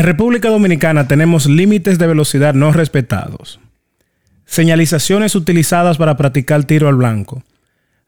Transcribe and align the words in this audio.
En 0.00 0.06
República 0.06 0.48
Dominicana 0.48 1.06
tenemos 1.06 1.44
límites 1.44 1.98
de 1.98 2.06
velocidad 2.06 2.54
no 2.54 2.72
respetados, 2.72 3.60
señalizaciones 4.46 5.34
utilizadas 5.34 5.98
para 5.98 6.16
practicar 6.16 6.64
tiro 6.64 6.88
al 6.88 6.94
blanco, 6.94 7.42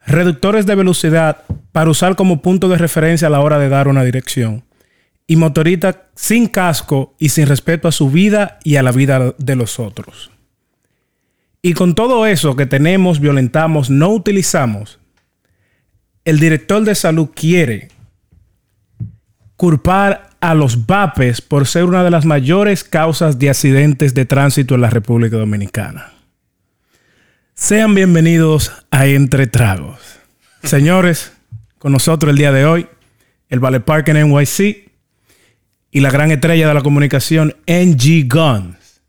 reductores 0.03 0.65
de 0.65 0.73
velocidad 0.73 1.43
para 1.71 1.91
usar 1.91 2.15
como 2.15 2.41
punto 2.41 2.67
de 2.67 2.79
referencia 2.79 3.27
a 3.27 3.29
la 3.29 3.41
hora 3.41 3.59
de 3.59 3.69
dar 3.69 3.87
una 3.87 4.03
dirección, 4.03 4.63
y 5.27 5.35
motoristas 5.35 5.97
sin 6.15 6.47
casco 6.47 7.13
y 7.19 7.29
sin 7.29 7.45
respeto 7.45 7.87
a 7.87 7.91
su 7.91 8.09
vida 8.09 8.57
y 8.63 8.77
a 8.77 8.81
la 8.81 8.91
vida 8.91 9.35
de 9.37 9.55
los 9.55 9.79
otros. 9.79 10.31
Y 11.61 11.73
con 11.73 11.93
todo 11.93 12.25
eso 12.25 12.55
que 12.55 12.65
tenemos, 12.65 13.19
violentamos, 13.19 13.91
no 13.91 14.09
utilizamos, 14.09 14.97
el 16.25 16.39
director 16.39 16.83
de 16.85 16.95
salud 16.95 17.29
quiere 17.35 17.89
culpar 19.57 20.32
a 20.43 20.53
los 20.55 20.85
VAPES 20.87 21.39
por 21.39 21.65
ser 21.67 21.85
una 21.85 22.03
de 22.03 22.11
las 22.11 22.25
mayores 22.25 22.83
causas 22.83 23.39
de 23.39 23.49
accidentes 23.49 24.13
de 24.13 24.25
tránsito 24.25 24.75
en 24.75 24.81
la 24.81 24.89
República 24.89 25.37
Dominicana. 25.37 26.11
Sean 27.55 27.95
bienvenidos 27.95 28.73
a 28.91 29.05
Entre 29.05 29.47
Tragos. 29.47 30.01
Señores, 30.61 31.31
con 31.79 31.93
nosotros 31.93 32.31
el 32.31 32.37
día 32.37 32.51
de 32.51 32.65
hoy, 32.65 32.87
el 33.47 33.61
Vale 33.61 33.79
Park 33.79 34.09
en 34.09 34.29
NYC 34.29 34.91
y 35.91 36.01
la 36.01 36.11
gran 36.11 36.29
estrella 36.29 36.67
de 36.67 36.73
la 36.73 36.81
comunicación, 36.81 37.55
NG 37.65 38.27
Guns. 38.27 38.99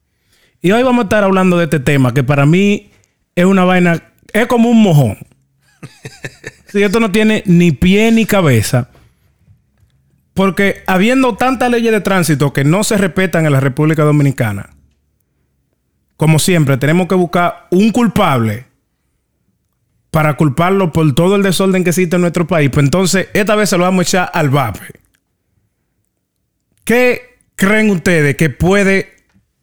Y 0.63 0.71
hoy 0.71 0.85
vamos 0.85 1.03
a 1.03 1.07
estar 1.07 1.25
hablando 1.25 1.59
de 1.59 1.65
este 1.65 1.81
tema 1.81 2.15
que 2.15 2.23
para 2.23 2.47
mí 2.47 2.93
es 3.35 3.45
una 3.45 3.65
vaina, 3.65 4.05
es 4.33 4.47
como 4.47 4.69
un 4.69 4.81
mojón. 4.81 5.19
si 6.69 6.81
esto 6.81 7.01
no 7.01 7.11
tiene 7.11 7.43
ni 7.45 7.73
pie 7.73 8.13
ni 8.13 8.25
cabeza. 8.25 8.91
Porque 10.35 10.83
habiendo 10.87 11.37
tantas 11.37 11.71
leyes 11.71 11.93
de 11.93 12.01
tránsito 12.01 12.53
que 12.53 12.65
no 12.65 12.83
se 12.85 12.99
respetan 12.99 13.47
en 13.47 13.53
la 13.53 13.61
República 13.61 14.03
Dominicana, 14.03 14.71
como 16.17 16.39
siempre, 16.39 16.77
tenemos 16.77 17.09
que 17.09 17.15
buscar 17.15 17.67
un 17.71 17.91
culpable 17.91 18.67
para 20.11 20.37
culparlo 20.37 20.93
por 20.93 21.13
todo 21.15 21.37
el 21.37 21.43
desorden 21.43 21.83
que 21.83 21.91
existe 21.91 22.17
en 22.17 22.23
nuestro 22.23 22.47
país. 22.47 22.71
Pues 22.73 22.85
entonces, 22.85 23.29
esta 23.33 23.57
vez 23.57 23.71
se 23.71 23.79
lo 23.79 23.85
vamos 23.85 24.01
a 24.01 24.03
echar 24.03 24.31
al 24.33 24.51
VAPE. 24.51 25.01
¿Qué 26.85 27.39
creen 27.57 27.91
ustedes 27.91 28.37
que 28.37 28.51
puede 28.51 29.17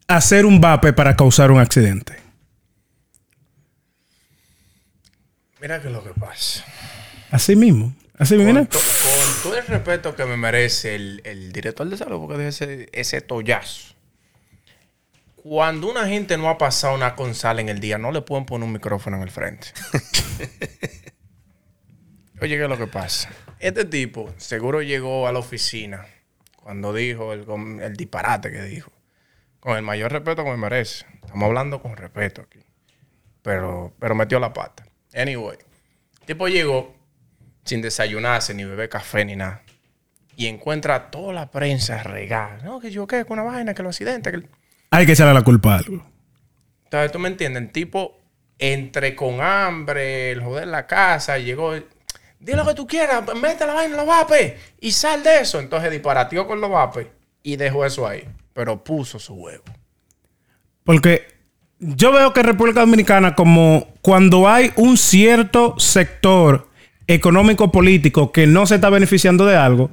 hacer 0.07 0.45
un 0.45 0.59
VAPE 0.59 0.93
para 0.93 1.15
causar 1.15 1.51
un 1.51 1.59
accidente? 1.59 2.15
Mira 5.61 5.81
que 5.81 5.89
lo 5.89 6.03
que 6.03 6.09
pasa. 6.19 6.65
Así 7.29 7.55
mismo. 7.55 7.93
Así 8.17 8.35
mismo. 8.35 8.67
Todo 9.41 9.57
el 9.57 9.65
respeto 9.65 10.15
que 10.15 10.25
me 10.25 10.37
merece 10.37 10.95
el, 10.95 11.21
el 11.23 11.51
director 11.51 11.87
de 11.87 11.97
salud, 11.97 12.19
porque 12.19 12.43
dice 12.43 12.65
ese, 12.65 12.89
ese 12.91 13.21
tollazo. 13.21 13.95
Cuando 15.35 15.89
una 15.89 16.07
gente 16.07 16.37
no 16.37 16.49
ha 16.49 16.57
pasado 16.57 16.93
una 16.93 17.15
consala 17.15 17.61
en 17.61 17.69
el 17.69 17.79
día, 17.79 17.97
no 17.97 18.11
le 18.11 18.21
pueden 18.21 18.45
poner 18.45 18.67
un 18.67 18.73
micrófono 18.73 19.17
en 19.17 19.23
el 19.23 19.31
frente. 19.31 19.67
Oye, 22.41 22.57
¿qué 22.57 22.63
es 22.63 22.69
lo 22.69 22.77
que 22.77 22.87
pasa? 22.87 23.29
Este 23.59 23.85
tipo 23.85 24.33
seguro 24.37 24.81
llegó 24.81 25.27
a 25.27 25.31
la 25.31 25.39
oficina 25.39 26.05
cuando 26.55 26.93
dijo 26.93 27.33
el, 27.33 27.45
el 27.81 27.95
disparate 27.95 28.51
que 28.51 28.63
dijo. 28.63 28.91
Con 29.59 29.77
el 29.77 29.83
mayor 29.83 30.11
respeto 30.11 30.43
que 30.43 30.51
me 30.51 30.57
merece. 30.57 31.05
Estamos 31.21 31.43
hablando 31.43 31.81
con 31.81 31.95
respeto 31.95 32.41
aquí. 32.41 32.59
Pero, 33.41 33.93
pero 33.99 34.15
metió 34.15 34.39
la 34.39 34.53
pata. 34.53 34.85
Anyway. 35.13 35.57
El 36.19 36.25
tipo 36.25 36.47
llegó 36.47 36.95
sin 37.65 37.81
desayunarse, 37.81 38.53
ni 38.53 38.63
beber 38.63 38.89
café, 38.89 39.25
ni 39.25 39.35
nada. 39.35 39.63
Y 40.35 40.47
encuentra 40.47 41.11
toda 41.11 41.33
la 41.33 41.51
prensa 41.51 42.01
regada. 42.03 42.59
No, 42.63 42.79
que 42.79 42.91
yo 42.91 43.05
qué, 43.07 43.25
con 43.25 43.39
una 43.39 43.51
vaina, 43.51 43.73
que 43.73 43.83
lo 43.83 43.89
accidente. 43.89 44.31
Que... 44.31 44.37
el-". 44.37 44.49
Hay 44.91 45.05
que 45.05 45.13
echarle 45.13 45.33
la 45.33 45.43
culpa 45.43 45.75
a 45.75 45.77
algo. 45.77 46.05
Entonces, 46.85 47.11
tú 47.11 47.19
me 47.19 47.29
entiendes, 47.29 47.63
el 47.63 47.71
tipo 47.71 48.17
entre 48.61 49.15
con 49.15 49.41
hambre, 49.41 50.31
el 50.31 50.41
joder 50.41 50.67
la 50.67 50.87
casa, 50.87 51.37
llegó. 51.37 51.73
Di 52.39 52.53
lo 52.53 52.65
que 52.65 52.73
tú 52.73 52.87
quieras, 52.87 53.23
mete 53.35 53.65
la 53.65 53.73
vaina 53.73 53.91
en 53.91 53.97
los 53.97 54.07
vapes 54.07 54.53
y 54.79 54.91
sal 54.91 55.23
de 55.23 55.41
eso. 55.41 55.59
Entonces 55.59 55.91
disparateó 55.91 56.47
con 56.47 56.61
los 56.61 56.69
vapes 56.69 57.07
y 57.43 57.55
dejó 57.55 57.85
eso 57.85 58.07
ahí. 58.07 58.23
Pero 58.53 58.83
puso 58.83 59.19
su 59.19 59.33
huevo. 59.33 59.63
Porque 60.83 61.27
yo 61.79 62.11
veo 62.11 62.33
que 62.33 62.43
República 62.43 62.81
Dominicana, 62.81 63.35
como 63.35 63.87
cuando 64.01 64.47
hay 64.47 64.71
un 64.75 64.97
cierto 64.97 65.79
sector 65.79 66.67
económico 67.13 67.71
político 67.71 68.31
que 68.31 68.47
no 68.47 68.65
se 68.65 68.75
está 68.75 68.89
beneficiando 68.89 69.45
de 69.45 69.55
algo, 69.55 69.91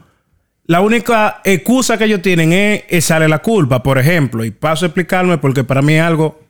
la 0.65 0.81
única 0.81 1.41
excusa 1.45 1.97
que 1.97 2.05
ellos 2.05 2.21
tienen 2.23 2.53
es 2.53 2.85
echarle 2.89 3.29
la 3.29 3.39
culpa, 3.39 3.83
por 3.83 3.99
ejemplo. 3.99 4.45
Y 4.45 4.51
paso 4.51 4.85
a 4.85 4.89
explicarme 4.89 5.39
porque 5.39 5.65
para 5.65 5.81
mí 5.81 5.95
es 5.95 6.03
algo 6.03 6.41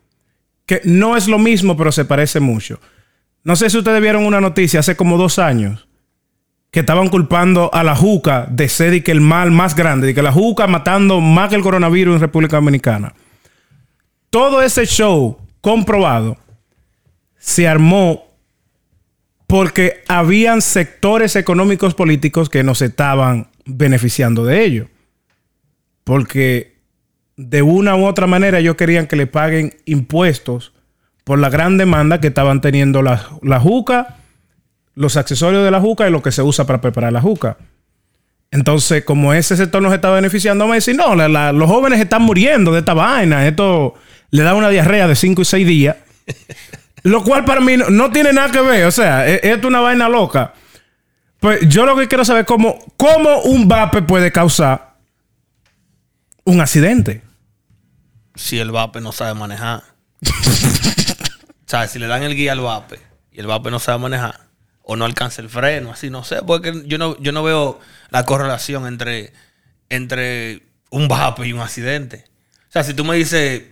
que 0.67 0.81
no 0.85 1.17
es 1.17 1.29
lo 1.29 1.39
mismo, 1.39 1.77
pero 1.77 1.93
se 1.93 2.05
parece 2.05 2.41
mucho. 2.41 2.81
No 3.45 3.57
sé 3.57 3.71
si 3.71 3.79
ustedes 3.79 4.03
vieron 4.03 4.27
una 4.27 4.41
noticia 4.41 4.81
hace 4.81 4.97
como 4.97 5.17
dos 5.17 5.39
años 5.39 5.89
que 6.71 6.81
estaban 6.81 7.09
culpando 7.09 7.71
a 7.73 7.83
la 7.83 7.97
juca 7.97 8.47
de 8.51 8.69
ser 8.69 8.93
y 8.93 9.01
que 9.01 9.13
el 9.13 9.21
mal 9.21 9.51
más 9.51 9.75
grande, 9.75 10.09
de 10.09 10.15
que 10.15 10.23
la 10.23 10.33
juca 10.33 10.67
matando 10.67 11.21
más 11.21 11.49
que 11.49 11.55
el 11.55 11.63
coronavirus 11.63 12.17
en 12.17 12.21
República 12.21 12.57
Dominicana. 12.57 13.15
Todo 14.31 14.61
ese 14.61 14.85
show 14.85 15.39
comprobado 15.61 16.37
se 17.39 17.67
armó 17.67 18.28
porque 19.49 20.05
habían 20.09 20.61
sectores 20.61 21.35
económicos 21.35 21.95
políticos 21.95 22.51
que 22.51 22.63
nos 22.63 22.83
estaban 22.83 23.49
beneficiando 23.65 24.45
de 24.45 24.63
ello. 24.63 24.89
Porque 26.05 26.77
de 27.37 27.63
una 27.63 27.97
u 27.97 28.05
otra 28.05 28.27
manera 28.27 28.59
ellos 28.59 28.77
querían 28.77 29.07
que 29.07 29.17
le 29.17 29.27
paguen 29.27 29.75
impuestos 29.87 30.75
por 31.25 31.39
la 31.39 31.49
gran 31.49 31.79
demanda 31.79 32.21
que 32.21 32.29
estaban 32.29 32.61
teniendo 32.61 33.01
la, 33.01 33.27
la 33.41 33.59
juca, 33.59 34.19
los 34.95 35.17
accesorios 35.17 35.65
de 35.65 35.71
la 35.71 35.81
juca 35.81 36.07
y 36.07 36.11
lo 36.13 36.23
que 36.23 36.31
se 36.31 36.43
usa 36.43 36.67
para 36.67 36.83
preparar 36.83 37.15
la 37.15 37.23
juca. 37.23 37.57
Entonces, 38.51 39.03
como 39.05 39.33
ese 39.33 39.57
sector 39.57 39.81
nos 39.81 39.95
está 39.95 40.11
beneficiando, 40.11 40.71
a 40.71 40.75
decir, 40.75 40.95
no, 40.95 41.15
los 41.15 41.71
jóvenes 41.71 42.01
están 42.01 42.21
muriendo 42.21 42.71
de 42.71 42.81
esta 42.81 42.93
vaina. 42.93 43.47
Esto 43.47 43.95
le 44.31 44.43
da 44.43 44.55
una 44.55 44.69
diarrea 44.69 45.09
de 45.09 45.17
5 45.17 45.41
y 45.41 45.45
6 45.47 45.67
días. 45.67 45.97
Lo 47.03 47.23
cual 47.23 47.45
para 47.45 47.61
mí 47.61 47.77
no, 47.77 47.91
no 47.91 48.11
tiene 48.11 48.33
nada 48.33 48.51
que 48.51 48.61
ver. 48.61 48.87
O 48.87 48.91
sea, 48.91 49.27
es, 49.27 49.41
es 49.43 49.65
una 49.65 49.81
vaina 49.81 50.09
loca. 50.09 50.55
Pues 51.41 51.69
yo 51.69 51.87
lo 51.87 51.97
que 51.97 52.09
quiero 52.09 52.25
saber 52.25 52.41
es 52.41 52.47
cómo, 52.47 52.79
cómo 52.97 53.43
un 53.43 53.69
vape 53.69 54.03
puede 54.03 54.33
causar 54.33 54.97
un 56.45 56.61
accidente. 56.61 57.23
si 58.35 58.59
el 58.59 58.71
vape 58.71 59.01
no 59.01 59.13
sabe 59.13 59.35
manejar. 59.35 59.83
o 60.23 61.67
sea, 61.67 61.87
si 61.87 61.99
le 61.99 62.07
dan 62.07 62.23
el 62.23 62.35
guía 62.35 62.53
al 62.53 62.61
vape 62.61 62.99
y 63.31 63.41
el 63.41 63.47
vape 63.47 63.71
no 63.71 63.79
sabe 63.79 63.99
manejar 63.99 64.49
o 64.83 64.97
no 64.97 65.05
alcanza 65.05 65.43
el 65.43 65.51
freno, 65.51 65.93
así 65.93 66.09
no 66.09 66.25
sé, 66.25 66.41
porque 66.43 66.83
yo 66.87 66.97
no, 66.97 67.19
yo 67.21 67.31
no 67.31 67.43
veo 67.43 67.79
la 68.09 68.25
correlación 68.25 68.87
entre, 68.87 69.35
entre 69.91 70.63
un 70.91 71.07
vape 71.07 71.47
y 71.47 71.53
un 71.53 71.61
accidente. 71.61 72.25
O 72.69 72.73
sea, 72.73 72.83
si 72.83 72.95
tú 72.95 73.05
me 73.05 73.15
dices, 73.15 73.65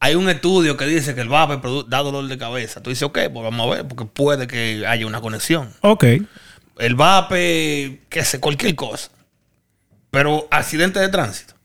hay 0.00 0.14
un 0.14 0.28
estudio 0.30 0.76
que 0.76 0.86
dice 0.86 1.14
que 1.14 1.20
el 1.20 1.28
vape 1.28 1.60
da 1.88 1.98
dolor 1.98 2.26
de 2.26 2.38
cabeza, 2.38 2.82
tú 2.82 2.90
dices, 2.90 3.02
ok, 3.02 3.18
pues 3.32 3.44
vamos 3.44 3.66
a 3.66 3.76
ver, 3.76 3.86
porque 3.88 4.06
puede 4.06 4.46
que 4.46 4.84
haya 4.86 5.06
una 5.06 5.20
conexión. 5.20 5.72
Ok. 5.82 6.04
El 6.78 6.94
vape, 6.94 8.00
qué 8.08 8.24
sé, 8.24 8.40
cualquier 8.40 8.74
cosa. 8.74 9.10
Pero 10.10 10.48
accidente 10.50 10.98
de 10.98 11.08
tránsito. 11.10 11.54
O 11.54 11.58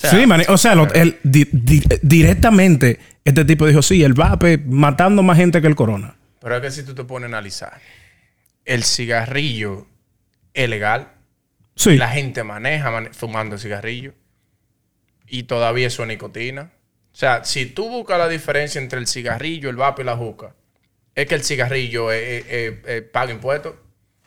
sea, 0.00 0.10
sí, 0.10 0.26
man, 0.26 0.42
o 0.48 0.56
sea, 0.56 0.74
lo- 0.74 0.92
el- 0.94 1.18
di- 1.22 1.48
di- 1.52 1.84
directamente 2.02 2.98
este 3.24 3.44
tipo 3.44 3.66
dijo, 3.66 3.82
sí, 3.82 4.02
el 4.02 4.14
vape 4.14 4.58
matando 4.58 5.22
más 5.22 5.36
gente 5.36 5.60
que 5.60 5.66
el 5.66 5.74
corona. 5.76 6.16
Pero 6.40 6.56
es 6.56 6.62
que 6.62 6.70
si 6.70 6.82
tú 6.84 6.94
te 6.94 7.04
pones 7.04 7.24
a 7.24 7.36
analizar, 7.36 7.80
el 8.64 8.84
cigarrillo 8.84 9.86
es 10.54 10.68
legal. 10.68 11.08
Sí. 11.74 11.96
La 11.96 12.08
gente 12.08 12.42
maneja 12.44 12.90
mane- 12.90 13.10
fumando 13.12 13.58
cigarrillo. 13.58 14.14
Y 15.26 15.42
todavía 15.44 15.88
eso 15.88 16.02
es 16.02 16.08
nicotina. 16.08 16.70
O 17.12 17.16
sea, 17.18 17.44
si 17.44 17.66
tú 17.66 17.88
buscas 17.88 18.18
la 18.18 18.28
diferencia 18.28 18.80
entre 18.80 18.98
el 18.98 19.06
cigarrillo, 19.06 19.70
el 19.70 19.76
vape 19.76 20.02
y 20.02 20.04
la 20.04 20.16
juca, 20.16 20.54
es 21.14 21.26
que 21.26 21.34
el 21.34 21.42
cigarrillo 21.42 22.12
eh, 22.12 22.38
eh, 22.38 22.44
eh, 22.48 22.82
eh, 22.86 23.02
paga 23.02 23.32
impuestos. 23.32 23.74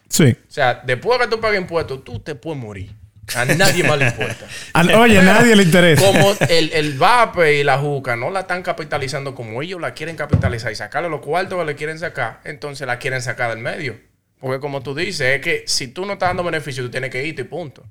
Sí. 0.09 0.25
O 0.25 0.51
sea, 0.51 0.81
después 0.83 1.19
que 1.19 1.27
tú 1.27 1.39
pagues 1.39 1.61
impuestos, 1.61 2.03
tú 2.03 2.19
te 2.19 2.35
puedes 2.35 2.61
morir. 2.61 2.91
A 3.35 3.45
nadie 3.45 3.83
más 3.83 3.97
le 3.97 4.07
importa. 4.07 4.45
Oye, 4.99 5.19
a 5.19 5.21
nadie 5.21 5.55
le 5.55 5.63
interesa. 5.63 6.05
Como 6.05 6.35
el, 6.49 6.71
el 6.73 6.97
vape 6.97 7.59
y 7.59 7.63
la 7.63 7.77
juca 7.77 8.15
no 8.15 8.29
la 8.29 8.41
están 8.41 8.61
capitalizando 8.61 9.33
como 9.35 9.61
ellos 9.61 9.79
la 9.79 9.93
quieren 9.93 10.15
capitalizar 10.15 10.71
y 10.71 10.75
sacarle 10.75 11.09
los 11.09 11.21
cuartos 11.21 11.57
que 11.59 11.65
le 11.65 11.75
quieren 11.75 11.97
sacar, 11.97 12.41
entonces 12.43 12.85
la 12.85 12.99
quieren 12.99 13.21
sacar 13.21 13.51
del 13.51 13.59
medio. 13.59 13.97
Porque 14.39 14.59
como 14.59 14.81
tú 14.81 14.95
dices, 14.95 15.37
es 15.37 15.41
que 15.41 15.63
si 15.67 15.87
tú 15.87 16.05
no 16.05 16.13
estás 16.13 16.29
dando 16.29 16.43
beneficio, 16.43 16.83
tú 16.83 16.89
tienes 16.89 17.11
que 17.11 17.23
irte 17.23 17.43
y 17.43 17.45
punto. 17.45 17.85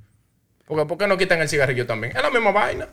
Porque 0.67 0.85
¿por 0.85 0.99
qué 0.99 1.07
no 1.07 1.17
quitan 1.17 1.41
el 1.41 1.49
cigarrillo 1.49 1.87
también? 1.87 2.15
Es 2.15 2.23
la 2.23 2.31
misma 2.31 2.51
vaina. 2.51 2.89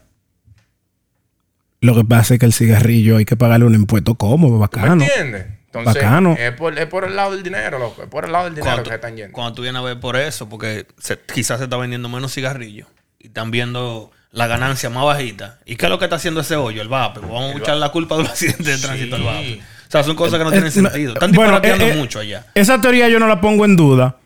Lo 1.81 1.95
que 1.95 2.03
pasa 2.03 2.33
es 2.35 2.39
que 2.39 2.45
el 2.45 2.53
cigarrillo 2.53 3.17
hay 3.17 3.25
que 3.25 3.35
pagarle 3.35 3.65
un 3.65 3.75
impuesto 3.75 4.15
cómodo, 4.15 4.53
¿Me 4.53 4.59
bacano. 4.59 5.03
entiendes? 5.03 5.45
Entonces, 5.67 5.95
Bacano. 6.01 6.35
Es, 6.39 6.51
por, 6.53 6.77
es 6.79 6.85
por 6.87 7.03
el 7.03 7.15
lado 7.15 7.31
del 7.33 7.43
dinero, 7.43 7.77
loco. 7.77 8.01
Es 8.01 8.07
por 8.09 8.25
el 8.25 8.31
lado 8.31 8.45
del 8.45 8.55
dinero 8.55 8.71
cuando, 8.71 8.83
que 8.83 8.89
se 8.89 8.95
están 8.95 9.15
yendo. 9.15 9.33
cuando 9.33 9.53
tú 9.53 9.61
vienes 9.61 9.79
a 9.79 9.83
ver 9.85 9.99
por 9.99 10.15
eso, 10.15 10.49
porque 10.49 10.87
se- 10.97 11.19
quizás 11.33 11.59
se 11.59 11.65
está 11.65 11.77
vendiendo 11.77 12.09
menos 12.09 12.33
cigarrillos 12.33 12.87
y 13.19 13.27
están 13.27 13.51
viendo 13.51 14.09
la 14.31 14.47
ganancia 14.47 14.89
más 14.89 15.03
bajita. 15.05 15.59
¿Y 15.65 15.75
qué 15.75 15.85
es 15.85 15.89
lo 15.91 15.99
que 15.99 16.05
está 16.05 16.15
haciendo 16.15 16.41
ese 16.41 16.55
hoyo? 16.55 16.81
El 16.81 16.87
VAPE. 16.87 17.19
Vamos 17.19 17.55
a 17.55 17.57
echar 17.59 17.77
la 17.77 17.89
culpa 17.89 18.15
de 18.15 18.21
un 18.21 18.27
accidente 18.27 18.63
de 18.71 18.77
tránsito 18.77 19.15
al 19.17 19.23
VAPE. 19.23 19.59
O 19.87 19.91
sea, 19.91 20.03
son 20.03 20.15
cosas 20.15 20.39
que 20.39 20.45
no 20.45 20.51
tienen 20.51 20.69
Eh, 20.69 20.71
sentido. 20.71 21.13
Están 21.13 21.31
bueno, 21.31 21.51
disparateando 21.51 21.85
eh, 21.85 21.91
eh, 21.91 21.97
mucho 21.97 22.19
allá. 22.19 22.45
Esa 22.55 22.81
teoría 22.81 23.07
yo 23.09 23.19
no 23.19 23.27
la 23.27 23.39
pongo 23.39 23.63
en 23.65 23.75
duda. 23.75 24.17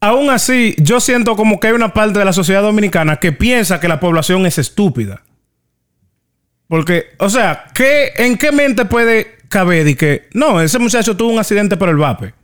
Aún 0.00 0.28
así, 0.30 0.74
yo 0.78 1.00
siento 1.00 1.36
como 1.36 1.58
que 1.58 1.68
hay 1.68 1.72
una 1.72 1.94
parte 1.94 2.18
de 2.18 2.24
la 2.24 2.32
sociedad 2.34 2.60
dominicana 2.62 3.16
que 3.16 3.32
piensa 3.32 3.80
que 3.80 3.88
la 3.88 3.98
población 3.98 4.44
es 4.46 4.58
estúpida. 4.58 5.22
Porque, 6.68 7.10
o 7.18 7.28
sea, 7.30 7.66
¿qué, 7.74 8.12
¿en 8.16 8.36
qué 8.38 8.50
mente 8.52 8.84
puede 8.84 9.36
caber 9.48 9.86
y 9.86 9.94
que 9.94 10.28
no, 10.32 10.60
ese 10.60 10.78
muchacho 10.78 11.16
tuvo 11.16 11.32
un 11.32 11.38
accidente 11.38 11.76
por 11.76 11.88
el 11.88 11.96
vape? 11.96 12.34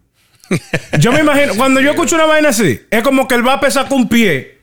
Yo 0.98 1.12
me 1.12 1.20
imagino, 1.20 1.54
cuando 1.56 1.80
yo 1.80 1.90
escucho 1.90 2.14
una 2.14 2.26
vaina 2.26 2.50
así, 2.50 2.80
es 2.90 3.02
como 3.02 3.26
que 3.26 3.34
el 3.34 3.42
vape 3.42 3.70
sacó 3.70 3.94
un 3.94 4.08
pie 4.08 4.58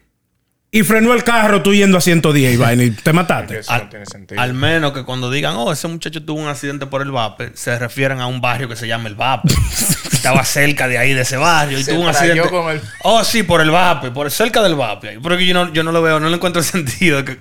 y 0.71 0.83
frenó 0.83 1.13
el 1.15 1.23
carro 1.23 1.63
tú 1.63 1.73
yendo 1.73 1.97
a 1.97 2.01
110 2.01 2.53
y 2.53 2.57
vaina 2.57 2.83
y 2.83 2.91
te 2.91 3.11
mataste. 3.11 3.59
Eso 3.59 3.75
no 3.75 3.89
tiene 3.89 4.05
sentido. 4.05 4.39
Al 4.39 4.53
menos 4.53 4.93
que 4.93 5.03
cuando 5.03 5.31
digan, 5.31 5.55
oh, 5.57 5.71
ese 5.71 5.87
muchacho 5.87 6.23
tuvo 6.23 6.39
un 6.41 6.47
accidente 6.47 6.85
por 6.85 7.01
el 7.01 7.09
VAPE, 7.11 7.51
se 7.55 7.77
refieren 7.79 8.19
a 8.19 8.27
un 8.27 8.39
barrio 8.39 8.69
que 8.69 8.75
se 8.75 8.87
llama 8.87 9.09
el 9.09 9.15
VAPE. 9.15 9.51
Estaba 10.13 10.45
cerca 10.45 10.87
de 10.87 10.97
ahí, 10.99 11.13
de 11.13 11.21
ese 11.21 11.37
barrio, 11.37 11.79
y 11.79 11.83
Se 11.83 11.93
tuvo 11.93 12.01
un 12.05 12.11
trayó 12.11 12.43
accidente. 12.43 12.49
con 12.51 12.69
el- 12.71 12.81
Oh, 13.03 13.23
sí, 13.23 13.41
por 13.43 13.61
el 13.61 13.71
VAPE, 13.71 14.11
por 14.11 14.29
cerca 14.29 14.61
del 14.61 14.75
VAPE. 14.75 15.19
Porque 15.23 15.45
yo 15.45 15.53
no, 15.55 15.73
yo 15.73 15.81
no 15.83 15.91
lo 15.91 16.01
veo, 16.03 16.19
no 16.19 16.29
le 16.29 16.35
encuentro 16.35 16.61
sentido. 16.63 17.25
Que, 17.25 17.39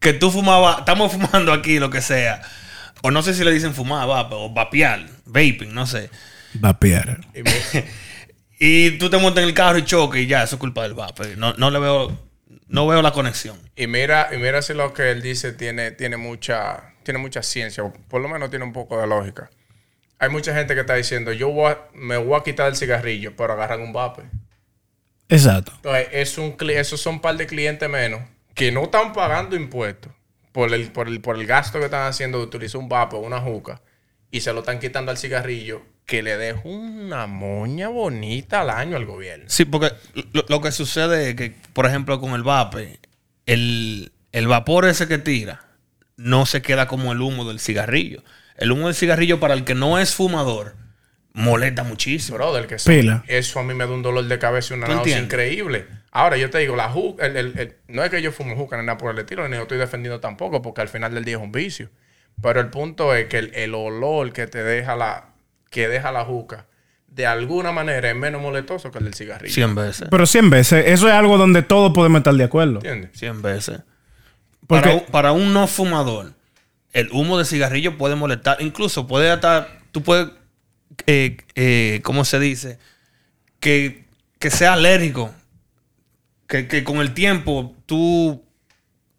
que 0.00 0.12
tú 0.12 0.30
fumabas, 0.30 0.78
estamos 0.80 1.12
fumando 1.18 1.52
aquí, 1.52 1.78
lo 1.78 1.90
que 1.90 2.00
sea. 2.00 2.42
O 3.02 3.10
no 3.10 3.22
sé 3.22 3.34
si 3.34 3.44
le 3.44 3.52
dicen 3.52 3.74
fumar, 3.74 4.06
vape, 4.08 4.34
o 4.34 4.50
vapear, 4.50 5.06
vaping, 5.26 5.72
no 5.74 5.86
sé. 5.86 6.10
Vapear. 6.54 7.20
Y 8.58 8.92
tú 8.92 9.10
te 9.10 9.18
montas 9.18 9.42
en 9.42 9.48
el 9.48 9.54
carro 9.54 9.78
y 9.78 9.84
choques 9.84 10.22
y 10.22 10.26
ya, 10.26 10.42
eso 10.42 10.56
es 10.56 10.60
culpa 10.60 10.82
del 10.82 10.94
VAPE. 10.94 11.36
No, 11.36 11.52
no 11.58 11.70
le 11.70 11.78
veo, 11.78 12.18
no 12.68 12.86
veo 12.86 13.02
la 13.02 13.12
conexión. 13.12 13.58
Y 13.76 13.86
mira, 13.86 14.30
y 14.32 14.38
mira 14.38 14.62
si 14.62 14.72
lo 14.72 14.94
que 14.94 15.10
él 15.10 15.20
dice 15.20 15.52
tiene, 15.52 15.90
tiene 15.90 16.16
mucha, 16.16 16.94
tiene 17.02 17.18
mucha 17.18 17.42
ciencia, 17.42 17.84
o 17.84 17.92
por 17.92 18.22
lo 18.22 18.28
menos 18.28 18.48
tiene 18.48 18.64
un 18.64 18.72
poco 18.72 18.98
de 18.98 19.06
lógica. 19.06 19.50
Hay 20.18 20.30
mucha 20.30 20.54
gente 20.54 20.74
que 20.74 20.80
está 20.80 20.94
diciendo, 20.94 21.32
yo 21.34 21.50
voy 21.50 21.72
a- 21.72 21.80
me 21.92 22.16
voy 22.16 22.40
a 22.40 22.42
quitar 22.42 22.68
el 22.68 22.76
cigarrillo, 22.76 23.36
pero 23.36 23.52
agarran 23.52 23.82
un 23.82 23.92
vape. 23.92 24.22
Exacto. 25.28 25.72
Entonces, 25.76 26.08
es 26.12 26.38
un, 26.38 26.56
esos 26.70 26.98
son 26.98 27.16
un 27.16 27.20
par 27.20 27.36
de 27.36 27.46
clientes 27.46 27.90
menos 27.90 28.22
que 28.56 28.72
no 28.72 28.84
están 28.84 29.12
pagando 29.12 29.54
impuestos 29.54 30.12
por 30.50 30.72
el, 30.72 30.90
por 30.90 31.06
el, 31.06 31.20
por 31.20 31.36
el 31.36 31.46
gasto 31.46 31.78
que 31.78 31.84
están 31.84 32.06
haciendo 32.08 32.38
de 32.38 32.44
utilizar 32.44 32.80
un 32.80 32.88
vape 32.88 33.14
o 33.14 33.20
una 33.20 33.38
juca 33.38 33.82
y 34.30 34.40
se 34.40 34.52
lo 34.52 34.60
están 34.60 34.80
quitando 34.80 35.10
al 35.12 35.18
cigarrillo 35.18 35.82
que 36.06 36.22
le 36.22 36.38
deja 36.38 36.60
una 36.64 37.26
moña 37.26 37.88
bonita 37.88 38.62
al 38.62 38.70
año 38.70 38.96
al 38.96 39.04
gobierno. 39.04 39.44
Sí, 39.48 39.66
porque 39.66 39.92
lo, 40.32 40.44
lo 40.48 40.60
que 40.62 40.72
sucede 40.72 41.30
es 41.30 41.36
que, 41.36 41.54
por 41.74 41.84
ejemplo, 41.84 42.18
con 42.18 42.32
el 42.32 42.42
vape, 42.42 42.98
el, 43.44 44.12
el 44.32 44.46
vapor 44.48 44.86
ese 44.86 45.06
que 45.06 45.18
tira 45.18 45.66
no 46.16 46.46
se 46.46 46.62
queda 46.62 46.88
como 46.88 47.12
el 47.12 47.20
humo 47.20 47.44
del 47.44 47.60
cigarrillo. 47.60 48.22
El 48.56 48.72
humo 48.72 48.86
del 48.86 48.94
cigarrillo, 48.94 49.38
para 49.38 49.52
el 49.52 49.64
que 49.64 49.74
no 49.74 49.98
es 49.98 50.14
fumador, 50.14 50.76
molesta 51.34 51.82
muchísimo. 51.82 52.38
Brother, 52.38 52.66
que 52.66 52.76
eso, 52.76 52.88
Pila. 52.88 53.22
eso 53.26 53.60
a 53.60 53.64
mí 53.64 53.74
me 53.74 53.84
da 53.84 53.92
un 53.92 54.02
dolor 54.02 54.24
de 54.24 54.38
cabeza 54.38 54.72
y 54.72 54.78
una 54.78 54.86
¿Tú 54.86 54.94
náusea 54.94 55.18
increíble. 55.18 55.86
Ahora, 56.12 56.36
yo 56.36 56.48
te 56.50 56.58
digo, 56.58 56.76
la 56.76 56.88
juca, 56.88 57.26
el- 57.26 57.36
el- 57.36 57.58
el- 57.58 57.76
no 57.88 58.02
es 58.02 58.10
que 58.10 58.22
yo 58.22 58.32
fume 58.32 58.54
juca 58.56 58.76
ni 58.78 58.86
nada 58.86 58.96
por 58.98 59.12
el 59.12 59.18
estilo, 59.18 59.46
ni 59.48 59.56
lo 59.56 59.62
estoy 59.62 59.78
defendiendo 59.78 60.20
tampoco, 60.20 60.62
porque 60.62 60.80
al 60.80 60.88
final 60.88 61.12
del 61.14 61.24
día 61.24 61.36
es 61.36 61.42
un 61.42 61.52
vicio. 61.52 61.90
Pero 62.42 62.60
el 62.60 62.68
punto 62.70 63.14
es 63.14 63.26
que 63.26 63.38
el, 63.38 63.54
el 63.54 63.74
olor 63.74 64.32
que 64.32 64.46
te 64.46 64.62
deja 64.62 64.96
la, 64.96 65.30
que 65.70 65.88
deja 65.88 66.12
la 66.12 66.24
juca, 66.24 66.66
de 67.08 67.26
alguna 67.26 67.72
manera 67.72 68.10
es 68.10 68.16
menos 68.16 68.40
molestoso 68.42 68.90
que 68.90 68.98
el 68.98 69.04
del 69.04 69.14
cigarrillo. 69.14 69.52
100 69.54 69.74
veces. 69.74 70.08
Pero 70.10 70.26
100 70.26 70.50
veces, 70.50 70.84
eso 70.88 71.08
es 71.08 71.14
algo 71.14 71.38
donde 71.38 71.62
todos 71.62 71.92
podemos 71.92 72.18
estar 72.18 72.34
de 72.34 72.44
acuerdo. 72.44 72.76
¿Entiendes? 72.76 73.10
100 73.18 73.40
veces. 73.42 73.80
Porque- 74.66 74.82
Para, 74.88 74.94
un- 74.96 75.04
para 75.06 75.32
un 75.32 75.52
no 75.54 75.66
fumador, 75.66 76.32
el 76.92 77.10
humo 77.12 77.38
de 77.38 77.44
cigarrillo 77.44 77.96
puede 77.98 78.16
molestar. 78.16 78.56
Incluso 78.60 79.06
puede 79.06 79.30
hasta. 79.30 79.68
Tú 79.92 80.02
puedes. 80.02 80.28
Eh, 81.06 81.36
eh, 81.54 82.00
¿Cómo 82.04 82.24
se 82.24 82.38
dice? 82.38 82.78
Que, 83.60 84.04
que 84.38 84.50
sea 84.50 84.74
alérgico. 84.74 85.32
Que, 86.46 86.68
que 86.68 86.84
con 86.84 86.98
el 86.98 87.12
tiempo 87.12 87.74
tú 87.86 88.42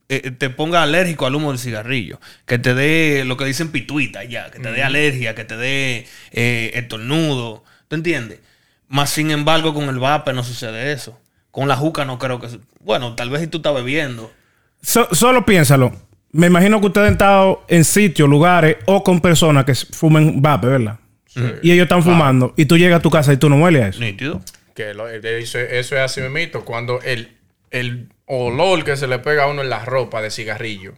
eh, 0.10 0.32
te 0.32 0.50
pongas 0.50 0.84
alérgico 0.84 1.26
al 1.26 1.36
humo 1.36 1.52
del 1.52 1.60
cigarrillo. 1.60 2.20
Que 2.46 2.58
te 2.58 2.74
dé 2.74 3.24
lo 3.26 3.36
que 3.38 3.46
dicen 3.46 3.72
pituita 3.72 4.24
ya. 4.24 4.50
Que 4.52 4.60
te 4.60 4.72
dé 4.72 4.84
alergia, 4.84 5.36
que 5.36 5.44
te 5.44 5.58
dé 5.58 6.06
eh, 6.32 6.72
estornudo. 6.76 7.64
¿Tú 7.88 7.96
entiendes? 7.96 8.40
Más 8.88 9.10
sin 9.10 9.32
embargo, 9.32 9.74
con 9.74 9.90
el 9.90 10.00
vape 10.00 10.32
no 10.34 10.44
sucede 10.44 10.94
eso. 10.94 11.20
Con 11.52 11.68
la 11.68 11.76
juca 11.76 12.06
no 12.06 12.18
creo 12.20 12.40
que... 12.40 12.48
Bueno, 12.80 13.16
tal 13.16 13.30
vez 13.30 13.42
si 13.42 13.48
tú 13.48 13.58
estás 13.58 13.74
bebiendo. 13.74 14.32
So- 14.82 15.10
solo 15.14 15.46
piénsalo. 15.46 15.92
Me 16.32 16.48
imagino 16.48 16.80
que 16.80 16.88
ustedes 16.88 17.08
han 17.08 17.14
estado 17.14 17.66
en 17.68 17.84
sitios, 17.84 18.30
lugares 18.30 18.78
o 18.86 19.04
con 19.04 19.20
personas 19.22 19.66
que 19.66 19.74
fumen 19.76 20.42
vape, 20.42 20.68
¿verdad? 20.68 21.00
Y 21.62 21.72
ellos 21.72 21.84
están 21.84 22.02
fumando. 22.04 22.54
Y 22.58 22.66
tú 22.66 22.78
llegas 22.78 23.00
a 23.00 23.02
tu 23.02 23.10
casa 23.10 23.32
y 23.34 23.38
tú 23.38 23.48
no 23.50 23.58
hueles 23.58 23.84
a 23.84 23.88
eso. 23.90 24.00
Nítido. 24.00 24.42
Que 24.78 24.94
lo- 24.94 25.08
eso, 25.10 25.58
eso 25.58 25.96
es 25.96 26.02
así 26.02 26.22
mismo. 26.22 26.64
Cuando 26.64 27.02
el, 27.02 27.36
el 27.72 28.10
olor 28.28 28.84
que 28.84 28.96
se 28.96 29.08
le 29.08 29.18
pega 29.18 29.46
a 29.46 29.48
uno 29.48 29.64
en 29.64 29.70
la 29.72 29.84
ropa 29.84 30.22
de 30.22 30.30
cigarrillo, 30.30 30.94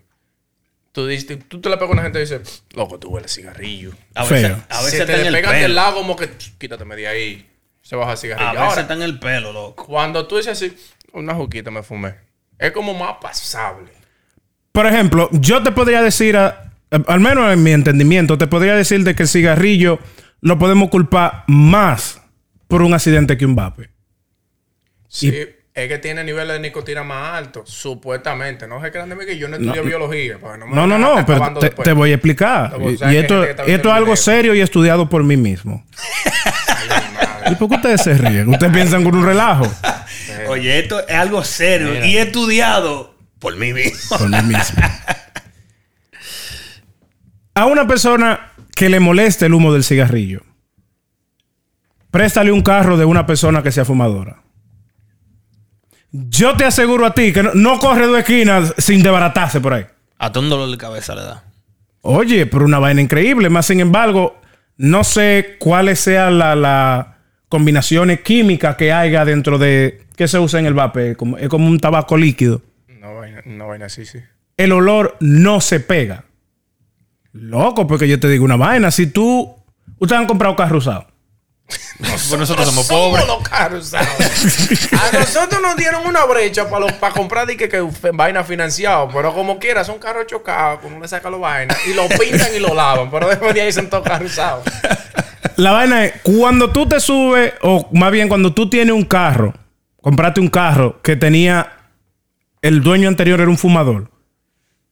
tú, 0.92 1.08
dices, 1.08 1.40
tú 1.48 1.62
te 1.62 1.70
le 1.70 1.78
pegas 1.78 1.92
a 1.92 1.94
una 1.94 2.02
gente 2.04 2.20
y 2.20 2.24
dices, 2.24 2.64
loco, 2.74 3.00
tú 3.00 3.08
hueles 3.10 3.34
cigarrillo. 3.34 3.92
A 4.16 4.26
Feo. 4.26 4.36
veces, 4.50 4.58
a 4.70 4.82
veces 4.82 5.00
se 5.00 5.06
te 5.06 5.14
en 5.14 5.20
el 5.28 5.32
despegan 5.34 5.54
del 5.54 5.62
pelo. 5.64 5.74
lado 5.76 5.96
como 5.96 6.16
que 6.18 6.30
quítateme 6.58 6.96
de 6.98 7.08
ahí. 7.08 7.50
Se 7.82 7.96
baja 7.96 8.12
el 8.12 8.16
A 8.16 8.18
cigarrillo. 8.18 8.52
veces 8.52 8.68
Ahora, 8.68 8.82
está 8.82 8.94
en 8.96 9.02
el 9.02 9.18
pelo, 9.20 9.54
loco. 9.54 9.86
cuando 9.86 10.28
tú 10.28 10.36
dices 10.38 10.52
así, 10.62 10.76
una 11.14 11.34
juquita 11.34 11.72
me 11.72 11.82
fumé. 11.82 12.16
Es 12.58 12.72
como 12.74 12.94
más 12.94 13.16
pasable. 13.22 13.92
Por 14.74 14.86
ejemplo, 14.86 15.30
yo 15.32 15.64
te 15.64 15.72
podría 15.72 16.02
decir, 16.02 16.36
a- 16.36 16.74
al 17.08 17.20
menos 17.22 17.52
en 17.54 17.64
mi 17.64 17.72
entendimiento, 17.72 18.38
te 18.38 18.48
podría 18.48 18.76
decir 18.76 19.04
de 19.06 19.16
que 19.16 19.24
el 19.24 19.30
cigarrillo 19.30 20.00
lo 20.42 20.60
podemos 20.60 20.90
culpar 20.90 21.46
más 21.48 22.19
por 22.70 22.84
un 22.84 22.94
accidente 22.94 23.36
que 23.36 23.46
un 23.46 23.56
vape. 23.56 23.90
Sí, 25.10 25.34
es 25.74 25.88
que 25.88 25.98
tiene 25.98 26.24
niveles 26.24 26.54
de 26.54 26.60
nicotina 26.60 27.04
más 27.04 27.38
altos, 27.38 27.70
supuestamente. 27.70 28.68
No 28.68 28.80
se 28.82 28.92
crean 28.92 29.10
de 29.10 29.16
mí 29.16 29.26
que 29.26 29.38
yo 29.38 29.48
no 29.48 29.58
estudio 29.58 29.84
biología. 29.84 30.38
me 30.38 30.76
No, 30.76 30.86
no, 30.86 31.00
no, 31.00 31.26
pero 31.26 31.54
te, 31.56 31.92
voy 31.94 32.12
a 32.12 32.14
explicar. 32.14 32.76
Pues, 32.80 32.94
Y, 32.94 32.98
¿sabes 32.98 33.14
y 33.14 33.18
que 33.18 33.22
esto, 33.22 33.44
esto 33.44 33.90
es 33.90 33.96
algo 33.96 34.16
serio 34.16 34.54
y 34.54 34.62
estudiado 34.62 35.10
por 35.10 35.24
mí 35.24 35.36
mismo. 35.36 35.84
Ay. 36.68 37.54
¿Y 37.54 37.56
por 37.56 37.70
qué 37.70 37.76
ustedes 37.76 38.04
se 38.04 38.14
ríen? 38.14 38.50
Ustedes 38.50 38.72
piensan 38.72 39.04
con 39.04 39.16
un 39.16 39.26
relajo. 39.26 39.66
Oye, 40.48 40.80
esto 40.80 41.06
es 41.08 41.16
algo 41.16 41.44
serio 41.44 42.06
y 42.06 42.18
estudiado 42.18 43.16
por 43.40 43.58
mí 43.58 43.74
mismo. 43.74 44.18
Por 44.18 44.30
mí 44.30 44.42
mismo. 44.44 44.84
A 47.56 47.66
una 47.66 47.88
persona 47.88 48.52
que 48.76 48.90
le 48.90 49.00
moleste 49.00 49.48
el 49.48 49.56
humo 49.56 49.74
del 49.74 49.84
cigarrillo, 49.84 50.44
préstale 52.12 52.52
un 52.52 52.62
carro 52.62 52.98
de 52.98 53.06
una 53.06 53.26
persona 53.26 53.62
que 53.64 53.72
sea 53.72 53.86
fumadora. 53.86 54.42
Yo 56.12 56.56
te 56.58 56.66
aseguro 56.66 57.06
a 57.06 57.14
ti 57.14 57.32
que 57.32 57.44
no, 57.44 57.54
no 57.54 57.80
corre 57.80 58.08
dos 58.08 58.18
esquinas 58.20 58.74
sin 58.78 59.02
desbaratarse 59.04 59.62
por 59.62 59.74
ahí. 59.74 59.86
Hasta 60.18 60.40
un 60.40 60.50
dolor 60.50 60.70
de 60.72 60.78
cabeza 60.78 61.14
le 61.16 61.22
da. 61.22 61.44
Oye, 62.02 62.46
pero 62.48 62.66
una 62.66 62.80
vaina 62.80 63.02
increíble. 63.02 63.50
Más 63.50 63.68
sin 63.68 63.80
embargo, 63.80 64.40
no 64.78 65.04
sé 65.04 65.58
cuáles 65.60 66.00
sean 66.00 66.40
las 66.40 66.58
la 66.58 67.18
combinaciones 67.48 68.22
químicas 68.22 68.76
que 68.76 68.92
haya 68.94 69.26
dentro 69.26 69.58
de... 69.58 70.06
¿Qué 70.16 70.28
se 70.28 70.38
usa 70.40 70.60
en 70.60 70.66
el 70.66 70.74
vape? 70.74 71.16
Como- 71.16 71.38
es 71.38 71.48
como 71.50 71.68
un 71.68 71.80
tabaco 71.80 72.18
líquido. 72.18 72.62
No 73.00 73.16
vaina, 73.16 73.42
no 73.46 73.68
vaina 73.68 73.86
así, 73.86 74.06
sí. 74.06 74.20
el 74.58 74.72
olor 74.72 75.16
no 75.20 75.62
se 75.62 75.80
pega. 75.80 76.26
Loco, 77.32 77.88
porque 77.88 78.08
yo 78.08 78.20
te 78.20 78.28
digo 78.28 78.44
una 78.46 78.56
vaina. 78.58 78.92
Si 78.92 79.08
tú. 79.08 79.56
Ustedes 80.00 80.20
han 80.22 80.28
comprado 80.28 80.56
carro 80.56 80.78
usado. 80.78 81.08
Nosotros 82.00 82.48
somos 82.48 82.66
Somos 82.68 82.88
pobres. 82.88 83.28
los 83.28 83.48
caros, 83.48 83.88
¿sabes? 83.90 84.90
A 84.94 85.18
nosotros 85.20 85.62
nos 85.62 85.76
dieron 85.76 86.06
una 86.08 86.26
brecha 86.26 86.70
para 86.70 86.88
para 87.00 87.14
comprar 87.14 87.46
di 87.46 87.58
que, 87.58 87.68
que 87.70 87.82
vaina 88.14 88.44
financiado, 88.44 89.10
pero 89.14 89.34
como 89.34 89.60
quiera, 89.60 89.84
son 89.84 90.00
carros 90.00 90.26
chocados, 90.28 90.80
como 90.80 91.00
le 91.00 91.08
sacan 91.08 91.32
los 91.32 91.42
vainas 91.42 91.78
y 91.86 91.94
lo 91.94 92.08
pintan 92.08 92.56
y 92.56 92.60
lo 92.60 92.74
lavan, 92.74 93.12
pero 93.12 93.28
después 93.28 93.54
de 93.54 93.62
ahí 93.62 93.72
son 93.72 93.90
todos 93.90 94.04
carros 94.04 94.32
usados. 94.32 94.64
La 95.58 95.72
vaina 95.72 96.06
es, 96.06 96.14
cuando 96.24 96.72
tú 96.72 96.88
te 96.88 97.00
subes, 97.02 97.54
o 97.62 97.90
más 97.92 98.12
bien 98.12 98.30
cuando 98.30 98.54
tú 98.54 98.70
tienes 98.70 98.96
un 98.96 99.04
carro, 99.04 99.54
compraste 100.02 100.40
un 100.40 100.48
carro 100.50 101.02
que 101.02 101.16
tenía. 101.18 101.74
El 102.62 102.82
dueño 102.82 103.08
anterior 103.08 103.40
era 103.40 103.50
un 103.50 103.58
fumador. 103.58 104.10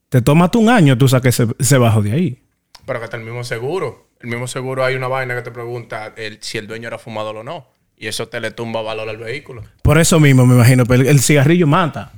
Te 0.10 0.22
tomas 0.22 0.52
tú 0.52 0.60
un 0.60 0.70
año, 0.70 0.98
tú 0.98 1.08
saques 1.08 1.40
ese, 1.40 1.54
ese 1.60 1.78
bajo 1.78 2.02
de 2.02 2.12
ahí. 2.14 2.44
Pero 2.86 3.00
que 3.00 3.06
está 3.06 3.18
el 3.18 3.24
mismo 3.24 3.44
seguro. 3.44 4.07
El 4.22 4.30
mismo 4.30 4.48
seguro 4.48 4.84
hay 4.84 4.96
una 4.96 5.08
vaina 5.08 5.36
que 5.36 5.42
te 5.42 5.52
pregunta 5.52 6.14
el- 6.18 6.40
si 6.42 6.58
el 6.58 6.68
dueño 6.68 6.88
era 6.88 6.98
fumador 6.98 7.38
o 7.38 7.44
no. 7.44 7.68
Y 7.98 8.08
eso 8.08 8.28
te 8.28 8.40
le 8.40 8.52
tumba 8.52 8.82
valor 8.82 9.10
al 9.10 9.18
vehículo. 9.18 9.64
Por 9.82 9.98
eso 9.98 10.20
mismo, 10.20 10.46
me 10.46 10.56
imagino. 10.56 10.86
Pero 10.86 11.02
el, 11.02 11.08
el 11.08 11.20
cigarrillo 11.20 11.66
mata. 11.68 12.12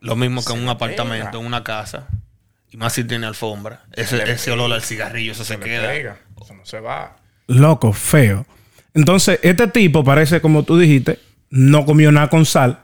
Lo 0.00 0.16
mismo 0.16 0.42
que 0.44 0.52
en 0.52 0.60
un 0.62 0.68
apartamento, 0.68 1.26
pega. 1.32 1.40
en 1.40 1.46
una 1.46 1.62
casa. 1.64 2.08
Y 2.70 2.76
más 2.78 2.92
si 2.94 3.04
tiene 3.04 3.26
alfombra. 3.26 3.84
Ese, 3.92 4.50
olor 4.50 4.72
al 4.72 4.82
cigarrillo, 4.82 5.32
eso 5.32 5.44
se 5.44 5.54
Se 5.54 5.60
queda. 5.60 5.88
pega. 5.88 6.18
Eso 6.42 6.54
no 6.54 6.64
se 6.64 6.80
va. 6.80 7.16
Loco, 7.48 7.92
feo. 7.92 8.46
Entonces, 8.94 9.38
este 9.42 9.66
tipo 9.68 10.02
parece, 10.04 10.40
como 10.40 10.62
tú 10.64 10.78
dijiste, 10.78 11.18
no 11.50 11.84
comió 11.84 12.10
nada 12.12 12.28
con 12.28 12.44
sal. 12.46 12.80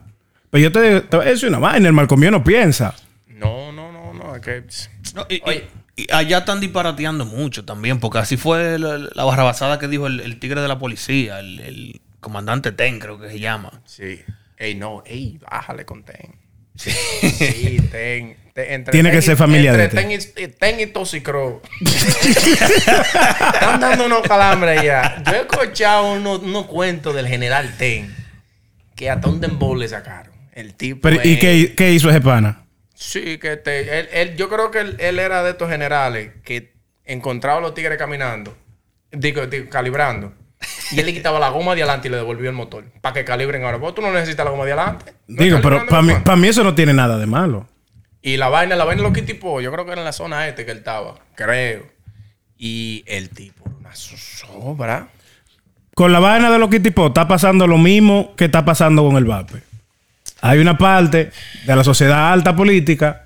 Pero 0.51 0.63
yo 0.65 0.73
te, 0.73 1.01
te 1.01 1.17
voy 1.17 1.27
a 1.27 1.31
decir 1.31 1.49
una 1.49 1.59
vaina, 1.59 1.87
el 1.89 1.95
mal 1.95 2.07
comido 2.07 2.31
no 2.33 2.45
piensa. 2.45 2.95
No, 3.29 3.73
no. 3.73 3.91
no, 4.13 4.37
es 4.37 4.43
que. 4.43 4.63
No, 5.15 5.27
y- 5.29 5.41
Oye. 5.45 5.67
y 5.67 5.82
allá 6.11 6.39
están 6.39 6.61
disparateando 6.61 7.25
mucho 7.25 7.65
también, 7.65 8.01
porque 8.01 8.19
así 8.19 8.37
fue 8.37 8.79
la, 8.79 8.99
la 8.99 9.25
barrabasada 9.25 9.79
que 9.79 9.89
dijo 9.89 10.07
el, 10.07 10.21
el 10.21 10.39
tigre 10.39 10.61
de 10.61 10.69
la 10.69 10.79
policía, 10.79 11.41
el, 11.41 11.61
el 11.61 12.01
comandante 12.21 12.73
Ten, 12.73 12.99
creo 12.99 13.19
que 13.21 13.31
se 13.31 13.41
llama. 13.41 13.83
Sí. 13.85 14.21
Ey, 14.57 14.75
no, 14.75 15.03
ey, 15.07 15.39
bájale 15.51 15.85
con 15.85 16.05
Ten. 16.05 16.37
Sí, 16.75 16.91
Ten. 17.91 18.37
Entre 18.55 18.93
Tiene 18.93 19.11
que 19.11 19.17
Ten 19.17 19.23
y- 19.23 19.27
ser 19.27 19.37
familia 19.37 19.73
de 19.73 19.85
entre 19.85 20.03
Ten. 20.03 20.13
y, 20.13 20.19
Ten 20.49 20.81
y 20.81 20.87
Toxicro. 20.87 21.63
Están 21.81 23.81
dando 23.81 24.07
unos 24.07 24.23
calambres 24.23 24.83
ya. 24.83 25.23
Yo 25.27 25.33
he 25.33 25.41
escuchado 25.41 26.13
unos, 26.15 26.41
unos 26.41 26.67
cuentos 26.67 27.15
del 27.15 27.27
general 27.29 27.75
Ten 27.79 28.15
que 28.95 29.11
hasta 29.11 29.29
un 29.29 29.41
dembow 29.41 29.75
le 29.75 29.89
sacaron. 29.89 30.33
El 30.55 30.75
tipo. 30.75 31.01
Pero, 31.03 31.21
¿Y 31.25 31.39
qué, 31.39 31.75
qué 31.77 31.93
hizo 31.93 32.11
ese 32.11 32.21
pana? 32.21 32.62
Sí, 33.03 33.39
que 33.39 33.57
te, 33.57 33.99
él, 33.99 34.09
él- 34.13 34.37
yo 34.37 34.49
creo 34.49 34.71
que 34.71 34.79
él, 34.79 34.97
él 35.01 35.19
era 35.19 35.43
de 35.43 35.51
estos 35.51 35.69
generales 35.69 36.31
que 36.45 36.73
encontraba 37.05 37.59
a 37.59 37.61
los 37.61 37.75
tigres 37.75 37.99
caminando, 37.99 38.57
digo, 39.11 39.45
digo, 39.49 39.69
calibrando, 39.69 40.33
y 40.93 41.01
él 41.01 41.07
le 41.07 41.13
quitaba 41.13 41.41
la 41.41 41.49
goma 41.49 41.75
de 41.75 41.83
adelante 41.83 42.07
y 42.07 42.13
le 42.13 42.19
devolvía 42.19 42.49
el 42.51 42.55
motor 42.55 42.85
para 43.01 43.13
que 43.13 43.25
calibren 43.25 43.65
ahora. 43.65 43.79
Vos 43.79 43.93
tú 43.97 44.03
no 44.03 44.13
necesitas 44.13 44.45
la 44.45 44.53
goma 44.53 44.65
de 44.65 44.73
adelante. 44.73 45.15
No 45.27 45.43
Digo, 45.43 45.59
pero 45.61 45.85
para 45.87 46.03
mí, 46.03 46.13
pa' 46.25 46.37
mí 46.37 46.47
eso 46.47 46.63
no 46.63 46.77
tiene 46.77 46.93
nada 46.95 47.19
de 47.19 47.27
malo. 47.27 47.67
Y 48.23 48.37
la 48.37 48.49
vaina, 48.49 48.77
la 48.77 48.85
vaina 48.85 49.03
lo 49.03 49.13
que 49.13 49.23
tipo, 49.23 49.61
yo 49.61 49.73
creo 49.73 49.85
que 49.85 49.91
era 49.91 50.01
en 50.03 50.05
la 50.05 50.13
zona 50.13 50.47
este 50.47 50.65
que 50.65 50.71
él 50.71 50.79
estaba, 50.79 51.19
creo. 51.35 51.83
Y 52.57 53.03
el 53.09 53.31
tipo, 53.31 53.69
una 53.81 53.93
zozobra. 53.97 55.09
Con 55.97 56.13
la 56.13 56.21
vaina 56.21 56.53
de 56.53 56.59
los 56.61 56.71
Kitty 56.71 56.93
está 56.97 57.27
pasando 57.27 57.67
lo 57.67 57.79
mismo 57.79 58.35
que 58.37 58.45
está 58.45 58.65
pasando 58.65 59.03
con 59.05 59.17
el 59.17 59.25
VAPE. 59.25 59.72
Hay 60.43 60.59
una 60.59 60.77
parte 60.77 61.31
de 61.65 61.77
la 61.77 61.83
sociedad 61.85 62.33
alta 62.33 62.55
política 62.55 63.25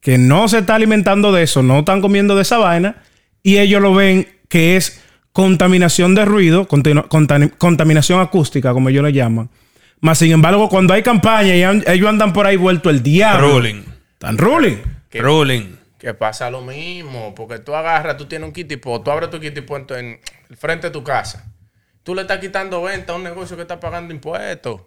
que 0.00 0.18
no 0.18 0.48
se 0.48 0.58
está 0.58 0.74
alimentando 0.74 1.30
de 1.32 1.42
eso, 1.42 1.62
no 1.62 1.80
están 1.80 2.00
comiendo 2.00 2.34
de 2.34 2.42
esa 2.42 2.58
vaina, 2.58 3.02
y 3.42 3.58
ellos 3.58 3.80
lo 3.80 3.94
ven 3.94 4.26
que 4.48 4.76
es 4.76 5.02
contaminación 5.32 6.14
de 6.14 6.24
ruido, 6.24 6.66
contam- 6.66 7.52
contaminación 7.58 8.20
acústica, 8.20 8.72
como 8.72 8.88
ellos 8.88 9.04
le 9.04 9.12
llaman. 9.12 9.50
Más 10.00 10.18
sin 10.18 10.32
embargo, 10.32 10.68
cuando 10.68 10.94
hay 10.94 11.02
campaña 11.02 11.54
y 11.56 11.62
an- 11.62 11.84
ellos 11.86 12.08
andan 12.08 12.32
por 12.32 12.46
ahí 12.46 12.56
vuelto 12.56 12.88
el 12.90 13.02
diablo. 13.02 13.48
Ruling. 13.54 13.82
Están 14.14 14.38
ruling. 14.38 14.76
¿Qué? 15.10 15.20
Ruling. 15.20 15.76
Que 15.98 16.14
pasa 16.14 16.50
lo 16.50 16.62
mismo, 16.62 17.34
porque 17.34 17.58
tú 17.58 17.74
agarras, 17.74 18.16
tú 18.16 18.26
tienes 18.26 18.46
un 18.46 18.52
kitipo, 18.52 19.00
tú 19.02 19.10
abres 19.10 19.28
tu 19.30 19.40
kitipo 19.40 19.76
en, 19.76 19.86
tu- 19.86 19.94
en 19.94 20.20
el 20.48 20.56
frente 20.56 20.86
de 20.88 20.92
tu 20.92 21.02
casa. 21.02 21.44
Tú 22.02 22.14
le 22.14 22.22
estás 22.22 22.38
quitando 22.38 22.82
venta 22.82 23.12
a 23.12 23.16
un 23.16 23.24
negocio 23.24 23.56
que 23.56 23.62
está 23.62 23.80
pagando 23.80 24.14
impuestos. 24.14 24.82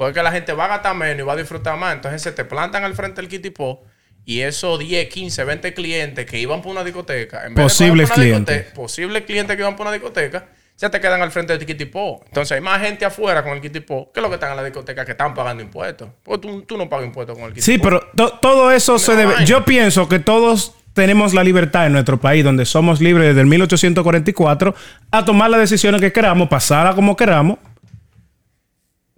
Porque 0.00 0.22
la 0.22 0.32
gente 0.32 0.54
va 0.54 0.64
a 0.64 0.68
gastar 0.68 0.96
menos 0.96 1.18
y 1.18 1.22
va 1.26 1.34
a 1.34 1.36
disfrutar 1.36 1.76
más. 1.76 1.92
Entonces 1.94 2.22
se 2.22 2.32
te 2.32 2.46
plantan 2.46 2.84
al 2.84 2.94
frente 2.94 3.20
del 3.20 3.28
kitipo 3.28 3.82
y 4.24 4.40
esos 4.40 4.78
10, 4.78 5.08
15, 5.10 5.44
20 5.44 5.74
clientes 5.74 6.24
que 6.24 6.38
iban 6.38 6.62
por 6.62 6.72
una 6.72 6.82
discoteca, 6.82 7.40
en 7.46 7.54
vez 7.54 7.56
de 7.56 7.62
Posibles 7.62 8.06
una 8.08 8.14
clientes. 8.14 8.62
posibles 8.72 9.24
clientes 9.24 9.54
que 9.56 9.60
iban 9.62 9.76
por 9.76 9.84
una 9.86 9.92
discoteca, 9.92 10.48
se 10.74 10.88
te 10.88 11.00
quedan 11.02 11.20
al 11.20 11.30
frente 11.30 11.52
del 11.54 11.66
kitipo. 11.66 12.22
Entonces 12.24 12.52
hay 12.52 12.62
más 12.62 12.80
gente 12.80 13.04
afuera 13.04 13.42
con 13.42 13.52
el 13.52 13.60
kitipo 13.60 14.10
que 14.10 14.22
los 14.22 14.30
que 14.30 14.36
están 14.36 14.52
en 14.52 14.56
la 14.56 14.64
discoteca 14.64 15.04
que 15.04 15.10
están 15.10 15.34
pagando 15.34 15.62
impuestos. 15.62 16.08
Porque 16.24 16.48
tú, 16.48 16.62
tú 16.62 16.78
no 16.78 16.88
pagas 16.88 17.04
impuestos 17.04 17.36
con 17.36 17.44
el 17.48 17.52
kitipo. 17.52 17.66
Sí, 17.66 17.76
pero 17.76 18.00
to- 18.16 18.38
todo 18.40 18.70
eso 18.72 18.98
se 18.98 19.14
debe. 19.16 19.44
Yo 19.44 19.66
pienso 19.66 20.08
que 20.08 20.18
todos 20.18 20.76
tenemos 20.94 21.34
la 21.34 21.44
libertad 21.44 21.84
en 21.84 21.92
nuestro 21.92 22.18
país, 22.18 22.42
donde 22.42 22.64
somos 22.64 23.02
libres 23.02 23.28
desde 23.28 23.42
el 23.42 23.46
1844, 23.48 24.74
a 25.10 25.24
tomar 25.26 25.50
las 25.50 25.60
decisiones 25.60 26.00
que 26.00 26.10
queramos, 26.10 26.48
pasarla 26.48 26.94
como 26.94 27.14
queramos, 27.16 27.58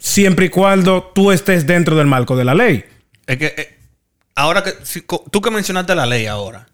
siempre 0.02 0.46
y 0.46 0.48
cuando 0.48 1.12
tú 1.14 1.30
estés 1.30 1.64
dentro 1.66 1.94
del 1.96 2.08
marco 2.08 2.34
de 2.36 2.44
la 2.44 2.54
ley. 2.54 2.84
Es 3.26 3.36
que 3.38 3.54
eh, 3.56 3.78
ahora 4.34 4.64
que 4.64 4.74
si- 4.82 5.02
tú 5.30 5.40
que 5.40 5.50
mencionaste 5.50 5.94
la 5.94 6.06
ley 6.06 6.26
ahora, 6.26 6.66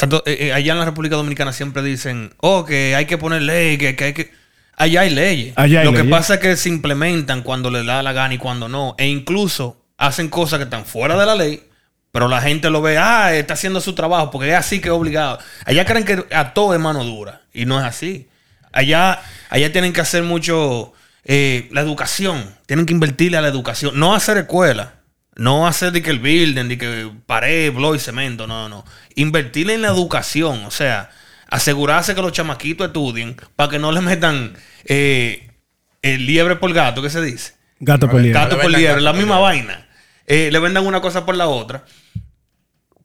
eh, 0.00 0.20
eh, 0.26 0.52
allá 0.52 0.72
en 0.72 0.78
la 0.78 0.84
República 0.84 1.16
Dominicana 1.16 1.52
siempre 1.54 1.82
dicen, 1.82 2.34
oh, 2.38 2.64
que 2.66 2.94
hay 2.94 3.06
que 3.06 3.16
poner 3.16 3.42
ley, 3.42 3.78
que, 3.78 3.96
que 3.96 4.04
hay 4.04 4.12
que... 4.12 4.30
Allá 4.76 5.02
hay 5.02 5.10
leyes. 5.10 5.54
Allá 5.56 5.80
hay 5.80 5.86
Lo 5.86 5.92
que 5.92 6.04
pasa 6.04 6.34
es 6.34 6.40
que 6.40 6.56
se 6.56 6.68
implementan 6.68 7.42
cuando 7.42 7.70
les 7.70 7.86
da 7.86 8.02
la 8.02 8.12
gana 8.12 8.34
y 8.34 8.38
cuando 8.38 8.68
no. 8.68 8.94
E 8.98 9.06
incluso 9.06 9.82
hacen 9.96 10.28
cosas 10.28 10.58
que 10.58 10.64
están 10.64 10.84
fuera 10.84 11.16
de 11.18 11.24
la 11.26 11.34
ley, 11.34 11.62
pero 12.10 12.28
la 12.28 12.40
gente 12.42 12.68
lo 12.70 12.82
ve, 12.82 12.98
ah, 12.98 13.34
está 13.34 13.54
haciendo 13.54 13.80
su 13.80 13.94
trabajo, 13.94 14.30
porque 14.30 14.50
es 14.50 14.56
así 14.56 14.80
que 14.80 14.88
es 14.88 14.94
obligado. 14.94 15.38
Allá 15.64 15.84
creen 15.84 16.04
que 16.04 16.24
a 16.34 16.52
todo 16.52 16.74
es 16.74 16.80
mano 16.80 17.04
dura, 17.04 17.42
y 17.52 17.64
no 17.64 17.78
es 17.78 17.84
así. 17.86 18.28
Allá, 18.72 19.22
allá 19.50 19.72
tienen 19.72 19.92
que 19.92 20.00
hacer 20.00 20.22
mucho 20.22 20.92
eh, 21.24 21.68
la 21.72 21.80
educación, 21.80 22.54
tienen 22.66 22.86
que 22.86 22.92
invertirle 22.92 23.36
a 23.38 23.40
la 23.40 23.48
educación, 23.48 23.98
no 23.98 24.14
hacer 24.14 24.36
escuela, 24.38 24.94
no 25.34 25.66
hacer 25.66 25.92
de 25.92 26.02
que 26.02 26.10
el 26.10 26.18
building, 26.18 26.68
de 26.68 26.78
que 26.78 27.10
pared, 27.26 27.72
blow 27.72 27.94
y 27.94 27.98
cemento, 27.98 28.46
no, 28.46 28.68
no. 28.68 28.84
Invertirle 29.14 29.74
en 29.74 29.82
la 29.82 29.88
educación, 29.88 30.64
o 30.64 30.70
sea, 30.70 31.10
asegurarse 31.48 32.14
que 32.14 32.22
los 32.22 32.32
chamaquitos 32.32 32.86
estudien 32.88 33.36
para 33.56 33.70
que 33.70 33.78
no 33.78 33.92
le 33.92 34.00
metan 34.00 34.54
eh, 34.84 35.50
el 36.02 36.26
liebre 36.26 36.56
por 36.56 36.72
gato, 36.72 37.00
¿qué 37.02 37.10
se 37.10 37.22
dice? 37.22 37.54
Gato 37.78 38.08
por 38.08 38.20
liebre. 38.20 38.40
Gato 38.40 38.58
por 38.60 38.70
liebre, 38.70 39.00
la 39.00 39.12
misma 39.12 39.36
liebre. 39.36 39.42
vaina. 39.42 39.88
Eh, 40.26 40.50
le 40.52 40.58
vendan 40.58 40.86
una 40.86 41.00
cosa 41.00 41.26
por 41.26 41.36
la 41.36 41.48
otra. 41.48 41.84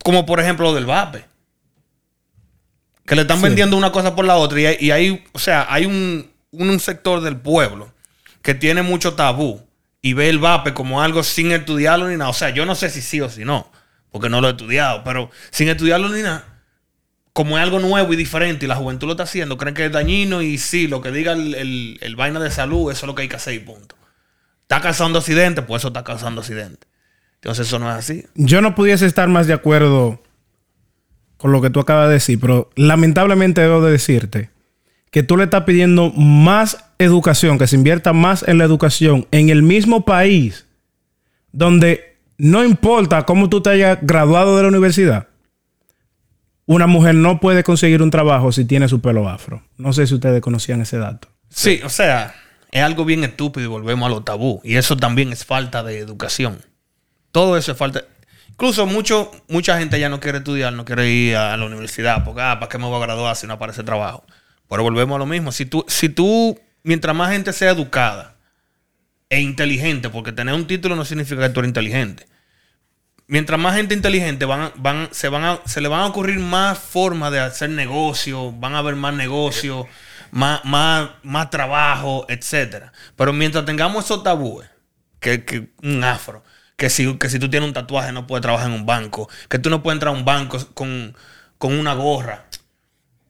Como 0.03 0.25
por 0.25 0.39
ejemplo 0.39 0.65
lo 0.69 0.75
del 0.75 0.85
vape. 0.85 1.25
Que 3.05 3.15
le 3.15 3.21
están 3.21 3.41
vendiendo 3.41 3.77
una 3.77 3.91
cosa 3.91 4.15
por 4.15 4.25
la 4.25 4.35
otra. 4.35 4.59
Y 4.59 4.65
hay, 4.65 4.77
y 4.79 4.91
hay- 4.91 5.23
o 5.31 5.39
sea, 5.39 5.65
hay 5.69 5.85
un, 5.85 6.29
un 6.51 6.79
sector 6.79 7.21
del 7.21 7.37
pueblo 7.37 7.91
que 8.41 8.53
tiene 8.53 8.81
mucho 8.81 9.13
tabú 9.15 9.61
y 10.01 10.13
ve 10.13 10.29
el 10.29 10.39
vape 10.39 10.73
como 10.73 11.01
algo 11.01 11.23
sin 11.23 11.51
estudiarlo 11.51 12.07
ni 12.09 12.17
nada. 12.17 12.29
O 12.29 12.33
sea, 12.33 12.49
yo 12.51 12.65
no 12.65 12.75
sé 12.75 12.89
si 12.89 13.01
sí 13.01 13.19
o 13.21 13.29
si 13.29 13.43
no, 13.45 13.71
porque 14.11 14.29
no 14.29 14.41
lo 14.41 14.47
he 14.47 14.51
estudiado, 14.51 15.03
pero 15.03 15.29
sin 15.51 15.67
estudiarlo 15.69 16.09
ni 16.09 16.21
nada. 16.21 16.45
Como 17.33 17.57
es 17.57 17.63
algo 17.63 17.79
nuevo 17.79 18.13
y 18.13 18.15
diferente 18.15 18.65
y 18.65 18.67
la 18.67 18.75
juventud 18.75 19.05
lo 19.07 19.13
está 19.13 19.23
haciendo, 19.23 19.57
creen 19.57 19.75
que 19.75 19.85
es 19.85 19.91
dañino 19.91 20.41
y 20.41 20.57
sí, 20.57 20.87
lo 20.87 21.01
que 21.01 21.11
diga 21.11 21.33
el, 21.33 21.97
el- 22.01 22.15
vaina 22.15 22.39
de 22.39 22.49
salud, 22.49 22.91
eso 22.91 23.05
es 23.05 23.07
lo 23.07 23.13
que 23.15 23.23
hay 23.23 23.27
que 23.27 23.35
hacer 23.35 23.53
y 23.53 23.59
punto. 23.59 23.95
Está 24.63 24.81
causando 24.81 25.19
accidentes, 25.19 25.63
pues 25.65 25.81
eso 25.81 25.89
está 25.89 26.03
causando 26.03 26.41
accidentes. 26.41 26.89
Entonces 27.35 27.67
eso 27.67 27.77
no 27.77 27.89
es 27.91 27.95
así. 27.97 28.25
Yo 28.33 28.61
no 28.61 28.73
pudiese 28.73 29.05
estar 29.05 29.27
más 29.29 29.45
de 29.45 29.53
acuerdo 29.53 30.23
con 31.37 31.51
lo 31.51 31.61
que 31.61 31.69
tú 31.69 31.79
acabas 31.79 32.07
de 32.07 32.15
decir, 32.15 32.39
pero 32.39 32.71
lamentablemente 32.75 33.61
debo 33.61 33.81
de 33.85 33.91
decirte 33.91 34.49
que 35.11 35.21
tú 35.21 35.37
le 35.37 35.43
estás 35.43 35.63
pidiendo 35.63 36.11
más 36.11 36.83
educación, 36.99 37.57
que 37.57 37.67
se 37.67 37.75
invierta 37.75 38.13
más 38.13 38.43
en 38.47 38.57
la 38.57 38.63
educación 38.63 39.27
en 39.31 39.49
el 39.49 39.63
mismo 39.63 40.05
país 40.05 40.65
donde 41.51 42.17
no 42.37 42.63
importa 42.63 43.25
cómo 43.25 43.49
tú 43.49 43.61
te 43.61 43.71
hayas 43.71 43.99
graduado 44.01 44.57
de 44.57 44.63
la 44.63 44.69
universidad, 44.69 45.27
una 46.65 46.85
mujer 46.85 47.15
no 47.15 47.39
puede 47.39 47.63
conseguir 47.63 48.01
un 48.01 48.11
trabajo 48.11 48.51
si 48.51 48.65
tiene 48.65 48.87
su 48.89 49.01
pelo 49.01 49.27
afro. 49.29 49.63
No 49.77 49.93
sé 49.93 50.05
si 50.05 50.13
ustedes 50.13 50.41
conocían 50.41 50.81
ese 50.81 50.97
dato. 50.97 51.29
Sí, 51.49 51.79
o 51.83 51.89
sea, 51.89 52.35
es 52.71 52.83
algo 52.83 53.05
bien 53.05 53.23
estúpido 53.23 53.65
y 53.65 53.69
volvemos 53.69 54.05
a 54.05 54.09
lo 54.09 54.21
tabú. 54.21 54.61
Y 54.63 54.75
eso 54.75 54.97
también 54.97 55.31
es 55.31 55.45
falta 55.45 55.81
de 55.81 55.99
educación. 55.99 56.59
Todo 57.31 57.57
eso 57.57 57.71
es 57.71 57.77
falta. 57.77 58.03
Incluso 58.49 58.85
mucho, 58.85 59.31
mucha 59.47 59.79
gente 59.79 59.99
ya 59.99 60.09
no 60.09 60.19
quiere 60.19 60.39
estudiar, 60.39 60.73
no 60.73 60.83
quiere 60.83 61.09
ir 61.09 61.37
a 61.37 61.55
la 61.55 61.65
universidad, 61.65 62.25
porque, 62.25 62.41
ah, 62.41 62.59
¿para 62.59 62.69
qué 62.69 62.77
me 62.77 62.85
voy 62.85 62.97
a 62.97 63.05
graduar 63.05 63.35
si 63.35 63.47
no 63.47 63.53
aparece 63.53 63.83
trabajo? 63.83 64.25
Pero 64.67 64.83
volvemos 64.83 65.15
a 65.15 65.19
lo 65.19 65.25
mismo. 65.25 65.51
Si 65.51 65.65
tú, 65.65 65.85
si 65.87 66.09
tú, 66.09 66.59
mientras 66.83 67.15
más 67.15 67.31
gente 67.31 67.53
sea 67.53 67.71
educada 67.71 68.35
e 69.29 69.41
inteligente, 69.41 70.09
porque 70.09 70.31
tener 70.31 70.55
un 70.55 70.67
título 70.67 70.95
no 70.95 71.05
significa 71.05 71.41
que 71.41 71.49
tú 71.49 71.59
eres 71.59 71.69
inteligente. 71.69 72.27
Mientras 73.27 73.59
más 73.59 73.75
gente 73.75 73.93
inteligente 73.93 74.45
van, 74.45 74.71
van, 74.75 75.09
se, 75.11 75.27
van 75.27 75.59
se 75.65 75.81
le 75.81 75.89
van 75.89 76.01
a 76.01 76.05
ocurrir 76.07 76.39
más 76.39 76.77
formas 76.77 77.31
de 77.31 77.41
hacer 77.41 77.69
negocio, 77.69 78.53
van 78.53 78.73
a 78.73 78.77
haber 78.77 78.95
más 78.95 79.13
negocios, 79.13 79.85
más, 80.31 80.63
más, 80.63 81.09
más 81.23 81.49
trabajo, 81.49 82.25
etcétera. 82.29 82.93
Pero 83.17 83.33
mientras 83.33 83.65
tengamos 83.65 84.05
esos 84.05 84.23
tabúes, 84.23 84.69
que, 85.19 85.43
que 85.43 85.69
un 85.83 86.03
afro, 86.03 86.43
que 86.77 86.89
si, 86.89 87.17
que 87.17 87.29
si 87.29 87.39
tú 87.39 87.49
tienes 87.49 87.67
un 87.67 87.73
tatuaje 87.73 88.11
no 88.11 88.27
puedes 88.27 88.41
trabajar 88.41 88.69
en 88.69 88.75
un 88.75 88.85
banco, 88.85 89.29
que 89.49 89.59
tú 89.59 89.69
no 89.69 89.83
puedes 89.83 89.95
entrar 89.95 90.13
a 90.13 90.17
un 90.17 90.25
banco 90.25 90.57
con, 90.73 91.15
con 91.57 91.77
una 91.77 91.93
gorra. 91.93 92.45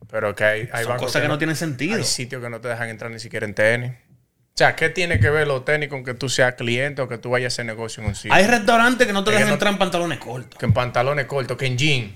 Pero 0.10 0.36
que 0.36 0.44
hay, 0.44 0.70
hay 0.72 0.86
Son 0.86 0.98
cosas 0.98 1.22
que 1.22 1.28
no 1.28 1.38
tienen 1.38 1.56
sentido. 1.56 1.96
Hay 1.98 2.04
sitios 2.04 2.42
que 2.42 2.50
no 2.50 2.62
te 2.62 2.68
dejan 2.70 2.90
entrar 2.90 3.12
ni 3.12 3.20
siquiera 3.20 3.46
en 3.46 3.54
tenis. 3.54 3.92
O 3.92 4.58
sea, 4.58 4.76
¿qué 4.76 4.90
tiene 4.90 5.20
que 5.20 5.30
ver 5.30 5.48
los 5.48 5.66
tenis 5.66 5.90
con 5.90 6.04
que 6.04 6.14
tú 6.14 6.30
seas 6.30 6.56
cliente 6.56 7.02
o 7.02 7.08
que 7.08 7.18
tú 7.18 7.30
vayas 7.30 7.54
a 7.54 7.56
hacer 7.56 7.66
negocio 7.66 8.02
en 8.02 8.10
un 8.10 8.16
sitio? 8.16 8.34
Hay 8.34 8.48
restaurantes 8.48 9.06
que 9.06 9.14
no 9.14 9.24
te 9.24 9.32
dejan 9.32 9.48
no- 9.48 9.54
entrar 9.54 9.72
en 9.74 9.78
pantalones 9.78 10.18
cortos. 10.18 10.58
Que 10.58 10.66
en 10.66 10.74
pantalones 10.74 11.26
cortos, 11.26 11.58
que 11.58 11.66
en 11.68 11.78
jean. 11.78 12.16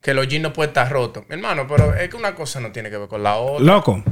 Que 0.00 0.14
los 0.14 0.26
jeans 0.26 0.42
no 0.42 0.52
pueden 0.52 0.70
estar 0.70 0.90
rotos. 0.90 1.24
Mi 1.28 1.34
hermano, 1.36 1.66
pero 1.68 1.94
es 1.94 2.08
que 2.08 2.16
una 2.16 2.34
cosa 2.34 2.60
no 2.60 2.72
tiene 2.72 2.90
que 2.90 2.96
ver 2.98 3.08
con 3.08 3.22
la 3.22 3.36
otra. 3.36 3.64
Loco. 3.64 4.02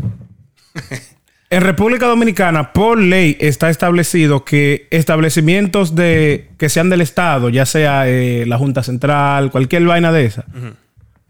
En 1.49 1.62
República 1.62 2.06
Dominicana, 2.06 2.73
por 2.73 2.99
ley, 2.99 3.37
está 3.38 3.70
establecido 3.70 4.44
que 4.44 4.88
establecimientos 4.90 5.94
de 5.94 6.50
que 6.58 6.68
sean 6.68 6.90
del 6.90 7.02
Estado, 7.02 7.50
ya 7.50 7.64
sea 7.66 8.08
eh, 8.08 8.44
la 8.46 8.58
Junta 8.58 8.82
Central, 8.82 9.52
cualquier 9.52 9.85
vaina 9.85 10.11
de 10.11 10.25
esa, 10.25 10.44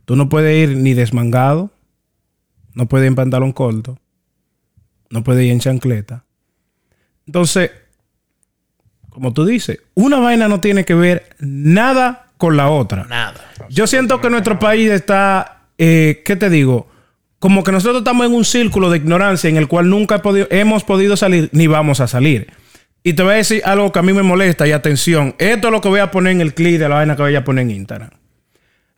tú 0.07 0.17
no 0.17 0.31
puedes 0.31 0.57
ir 0.71 0.75
ni 0.79 0.95
desmangado, 0.95 1.71
no 2.77 2.87
puedes 2.87 3.07
ir 3.07 3.09
en 3.09 3.15
pantalón 3.17 3.53
corto, 3.53 3.99
no 5.11 5.25
puedes 5.25 5.45
ir 5.45 5.51
en 5.51 5.59
chancleta. 5.59 6.25
Entonces, 7.27 7.73
como 9.11 9.33
tú 9.33 9.45
dices, 9.45 9.81
una 9.95 10.21
vaina 10.21 10.47
no 10.47 10.61
tiene 10.61 10.85
que 10.85 10.95
ver 10.95 11.31
nada 11.41 12.27
con 12.37 12.57
la 12.57 12.69
otra. 12.69 13.05
Nada. 13.05 13.41
Yo 13.71 13.87
siento 13.87 14.21
que 14.21 14.31
nuestro 14.31 14.59
país 14.59 14.91
está, 14.91 15.63
eh, 15.79 16.23
¿qué 16.25 16.37
te 16.37 16.51
digo? 16.51 16.89
Como 17.39 17.65
que 17.65 17.73
nosotros 17.73 17.99
estamos 17.99 18.27
en 18.27 18.35
un 18.35 18.45
círculo 18.45 18.91
de 18.91 18.99
ignorancia 18.99 19.49
en 19.51 19.57
el 19.57 19.69
cual 19.69 19.89
nunca 19.89 20.17
he 20.17 20.19
podido- 20.21 20.47
hemos 20.51 20.85
podido 20.85 21.17
salir 21.17 21.49
ni 21.53 21.67
vamos 21.67 22.01
a 22.01 22.07
salir. 22.09 22.53
Y 23.03 23.15
te 23.15 23.23
voy 23.23 23.33
a 23.35 23.37
decir 23.37 23.63
algo 23.65 23.91
que 23.93 24.01
a 24.01 24.03
mí 24.03 24.13
me 24.13 24.23
molesta 24.23 24.67
y 24.67 24.73
atención. 24.73 25.35
Esto 25.39 25.69
es 25.69 25.73
lo 25.73 25.81
que 25.81 25.89
voy 25.89 26.01
a 26.01 26.11
poner 26.11 26.33
en 26.33 26.41
el 26.43 26.55
clip 26.55 26.79
de 26.79 26.89
la 26.89 26.97
vaina 26.97 27.17
que 27.17 27.23
voy 27.23 27.37
a 27.37 27.45
poner 27.45 27.63
en 27.63 27.71
Instagram. 27.71 28.11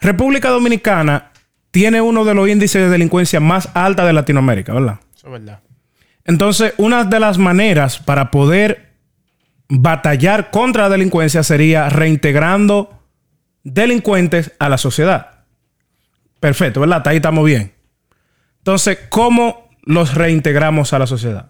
República 0.01 0.49
Dominicana 0.51 1.31
tiene 1.79 2.01
uno 2.01 2.25
de 2.25 2.35
los 2.35 2.49
índices 2.49 2.83
de 2.83 2.89
delincuencia 2.89 3.39
más 3.39 3.69
alta 3.73 4.05
de 4.05 4.13
Latinoamérica, 4.13 4.75
¿verdad? 4.75 4.99
Eso 5.17 5.29
es 5.29 5.33
verdad. 5.33 5.61
Entonces, 6.25 6.75
una 6.77 7.05
de 7.05 7.21
las 7.21 7.39
maneras 7.39 8.01
para 8.01 8.33
poder 8.33 8.95
batallar 9.69 10.51
contra 10.51 10.83
la 10.83 10.89
delincuencia 10.89 11.45
sería 11.45 11.89
reintegrando 11.89 13.01
delincuentes 13.63 14.51
a 14.59 14.69
la 14.69 14.77
sociedad. 14.77 15.45
Perfecto, 16.41 16.81
¿verdad? 16.81 16.97
Hasta 16.97 17.11
ahí 17.11 17.19
estamos 17.19 17.45
bien. 17.45 17.73
Entonces, 18.59 18.99
¿cómo 19.09 19.71
los 19.85 20.17
reintegramos 20.17 20.93
a 20.93 20.99
la 20.99 21.07
sociedad? 21.07 21.49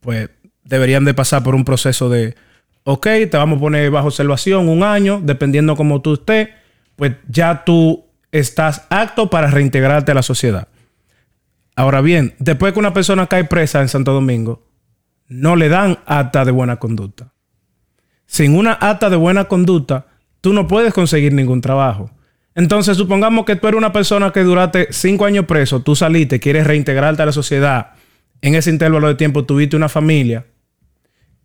Pues 0.00 0.30
deberían 0.64 1.04
de 1.04 1.14
pasar 1.14 1.44
por 1.44 1.54
un 1.54 1.64
proceso 1.64 2.08
de, 2.08 2.34
ok, 2.82 3.06
te 3.30 3.36
vamos 3.36 3.58
a 3.58 3.60
poner 3.60 3.88
bajo 3.92 4.08
observación 4.08 4.68
un 4.68 4.82
año, 4.82 5.20
dependiendo 5.22 5.76
cómo 5.76 6.02
tú 6.02 6.14
estés, 6.14 6.48
pues 6.96 7.12
ya 7.28 7.62
tú 7.64 8.04
estás 8.34 8.82
apto 8.90 9.30
para 9.30 9.46
reintegrarte 9.46 10.10
a 10.10 10.14
la 10.16 10.22
sociedad. 10.22 10.66
Ahora 11.76 12.00
bien, 12.00 12.34
después 12.40 12.72
que 12.72 12.80
una 12.80 12.92
persona 12.92 13.28
cae 13.28 13.44
presa 13.44 13.80
en 13.80 13.88
Santo 13.88 14.12
Domingo, 14.12 14.66
no 15.28 15.54
le 15.54 15.68
dan 15.68 16.00
acta 16.04 16.44
de 16.44 16.50
buena 16.50 16.76
conducta. 16.76 17.32
Sin 18.26 18.56
una 18.56 18.72
acta 18.72 19.08
de 19.08 19.14
buena 19.14 19.44
conducta, 19.44 20.06
tú 20.40 20.52
no 20.52 20.66
puedes 20.66 20.92
conseguir 20.92 21.32
ningún 21.32 21.60
trabajo. 21.60 22.10
Entonces, 22.56 22.96
supongamos 22.96 23.44
que 23.44 23.54
tú 23.54 23.68
eres 23.68 23.78
una 23.78 23.92
persona 23.92 24.32
que 24.32 24.42
duraste 24.42 24.88
cinco 24.90 25.26
años 25.26 25.46
preso, 25.46 25.82
tú 25.82 25.94
saliste, 25.94 26.40
quieres 26.40 26.66
reintegrarte 26.66 27.22
a 27.22 27.26
la 27.26 27.32
sociedad. 27.32 27.92
En 28.40 28.56
ese 28.56 28.70
intervalo 28.70 29.06
de 29.06 29.14
tiempo 29.14 29.44
tuviste 29.44 29.76
una 29.76 29.88
familia 29.88 30.44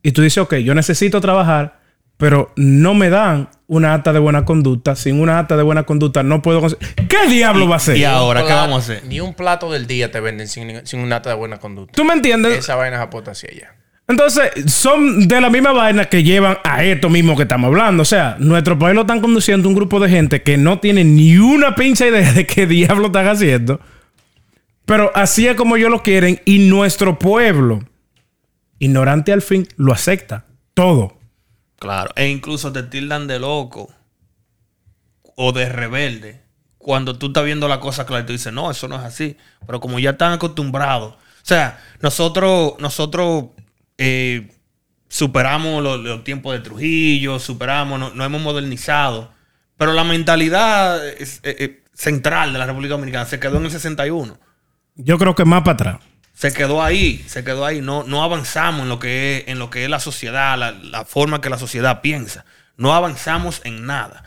y 0.01 0.11
tú 0.11 0.23
dices, 0.23 0.39
ok, 0.39 0.55
yo 0.55 0.73
necesito 0.73 1.21
trabajar, 1.21 1.78
pero 2.19 2.51
no 2.57 2.95
me 2.95 3.09
dan 3.09 3.47
una 3.67 3.93
acta 3.93 4.11
de 4.11 4.19
buena 4.19 4.43
conducta. 4.43 4.97
Sin 4.97 5.21
una 5.21 5.39
acta 5.39 5.55
de 5.55 5.63
buena 5.63 5.83
conducta 5.83 6.21
no 6.21 6.41
puedo 6.41 6.59
conseguir. 6.59 6.93
¿Qué 7.07 7.29
diablo 7.29 7.65
va 7.65 7.75
a 7.75 7.77
hacer? 7.77 7.95
y 7.95 8.03
ahora, 8.03 8.45
¿qué 8.45 8.51
vamos 8.51 8.89
a 8.89 8.93
hacer? 8.93 9.07
Ni 9.07 9.21
un 9.21 9.33
plato 9.33 9.71
del 9.71 9.87
día 9.87 10.11
te 10.11 10.19
venden 10.19 10.49
sin, 10.49 10.85
sin 10.85 10.99
un 10.99 11.13
acta 11.13 11.29
de 11.29 11.37
buena 11.37 11.59
conducta. 11.59 11.93
¿Tú 11.95 12.03
me 12.03 12.13
entiendes? 12.13 12.57
Esa 12.57 12.75
vaina 12.75 12.97
es 12.97 13.03
apotasía 13.03 13.51
ya. 13.57 13.73
Entonces, 14.09 14.51
son 14.65 15.29
de 15.29 15.39
la 15.39 15.49
misma 15.49 15.71
vaina 15.71 16.05
que 16.05 16.21
llevan 16.21 16.57
a 16.65 16.83
esto 16.83 17.09
mismo 17.09 17.37
que 17.37 17.43
estamos 17.43 17.69
hablando. 17.69 18.01
O 18.01 18.05
sea, 18.05 18.35
nuestro 18.37 18.77
país 18.77 18.95
lo 18.95 19.01
están 19.01 19.21
conduciendo 19.21 19.69
un 19.69 19.75
grupo 19.75 20.01
de 20.01 20.09
gente 20.09 20.41
que 20.41 20.57
no 20.57 20.79
tiene 20.79 21.05
ni 21.05 21.37
una 21.37 21.73
pincha 21.73 22.05
idea 22.05 22.33
de 22.33 22.45
qué 22.45 22.67
diablo 22.67 23.05
están 23.05 23.29
haciendo. 23.29 23.79
Pero 24.83 25.09
así 25.15 25.47
es 25.47 25.55
como 25.55 25.77
ellos 25.77 25.89
lo 25.89 26.03
quieren 26.03 26.41
y 26.43 26.67
nuestro 26.67 27.17
pueblo, 27.17 27.79
ignorante 28.77 29.31
al 29.31 29.41
fin, 29.41 29.69
lo 29.77 29.93
acepta. 29.93 30.43
Todo. 30.73 31.18
Claro. 31.79 32.11
E 32.15 32.27
incluso 32.27 32.71
te 32.71 32.83
tildan 32.83 33.27
de 33.27 33.39
loco 33.39 33.89
o 35.35 35.51
de 35.53 35.69
rebelde. 35.69 36.41
Cuando 36.77 37.17
tú 37.17 37.27
estás 37.27 37.45
viendo 37.45 37.67
la 37.67 37.79
cosa 37.79 38.05
clara 38.05 38.23
y 38.23 38.25
tú 38.25 38.33
dices, 38.33 38.53
no, 38.53 38.69
eso 38.71 38.87
no 38.87 38.95
es 38.97 39.03
así. 39.03 39.37
Pero 39.65 39.79
como 39.79 39.99
ya 39.99 40.11
están 40.11 40.33
acostumbrados. 40.33 41.13
O 41.13 41.17
sea, 41.49 41.81
nosotros, 42.01 42.73
nosotros 42.79 43.45
eh, 43.97 44.51
superamos 45.07 45.81
los, 45.83 46.23
tiempos 46.23 46.53
de 46.53 46.59
Trujillo, 46.59 47.39
superamos, 47.39 47.99
no- 47.99 48.11
nos 48.11 48.25
hemos 48.25 48.41
modernizado. 48.41 49.31
Pero 49.77 49.93
la 49.93 50.03
mentalidad 50.03 51.05
eh, 51.07 51.25
eh, 51.43 51.83
central 51.93 52.51
de 52.53 52.59
la 52.59 52.65
República 52.65 52.93
Dominicana 52.95 53.25
se 53.25 53.39
quedó 53.39 53.57
en 53.57 53.65
el 53.65 53.71
61. 53.71 54.37
Yo 54.95 55.17
creo 55.17 55.35
que 55.35 55.45
más 55.45 55.61
para 55.61 55.73
atrás. 55.73 55.99
Se 56.39 56.53
quedó 56.53 56.81
ahí, 56.81 57.21
se 57.27 57.43
quedó 57.43 57.65
ahí. 57.65 57.81
No, 57.81 58.03
no 58.03 58.23
avanzamos 58.23 58.83
en 58.83 58.89
lo 58.89 58.97
que 58.97 59.39
es, 59.39 59.47
en 59.49 59.59
lo 59.59 59.69
que 59.69 59.83
es 59.83 59.89
la 59.89 59.99
sociedad, 59.99 60.57
la, 60.57 60.71
la 60.71 61.03
forma 61.03 61.41
que 61.41 61.49
la 61.49 61.57
sociedad 61.57 61.99
piensa. 61.99 62.45
No 62.77 62.93
avanzamos 62.95 63.59
en 63.65 63.85
nada. 63.85 64.23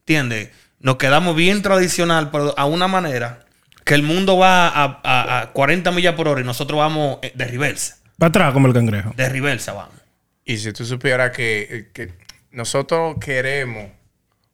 ¿Entiendes? 0.00 0.50
Nos 0.80 0.96
quedamos 0.96 1.36
bien 1.36 1.62
tradicional, 1.62 2.30
pero 2.32 2.52
a 2.58 2.64
una 2.66 2.88
manera 2.88 3.44
que 3.84 3.94
el 3.94 4.02
mundo 4.02 4.38
va 4.38 4.66
a, 4.68 5.00
a- 5.04 5.40
a 5.42 5.52
40 5.52 5.92
millas 5.92 6.14
por 6.16 6.26
hora 6.26 6.40
y 6.40 6.44
nosotros 6.44 6.78
vamos 6.80 7.20
eh, 7.22 7.30
de 7.36 7.44
reversa. 7.44 7.98
Para 8.18 8.30
atrás 8.30 8.52
como 8.52 8.66
el 8.66 8.74
cangrejo. 8.74 9.12
De 9.16 9.28
reversa 9.28 9.72
vamos. 9.72 9.94
Y 10.44 10.56
si 10.58 10.72
tú 10.72 10.84
supieras 10.84 11.30
que, 11.30 11.60
eh, 11.70 11.90
que 11.94 12.12
nosotros 12.50 13.18
queremos 13.20 13.92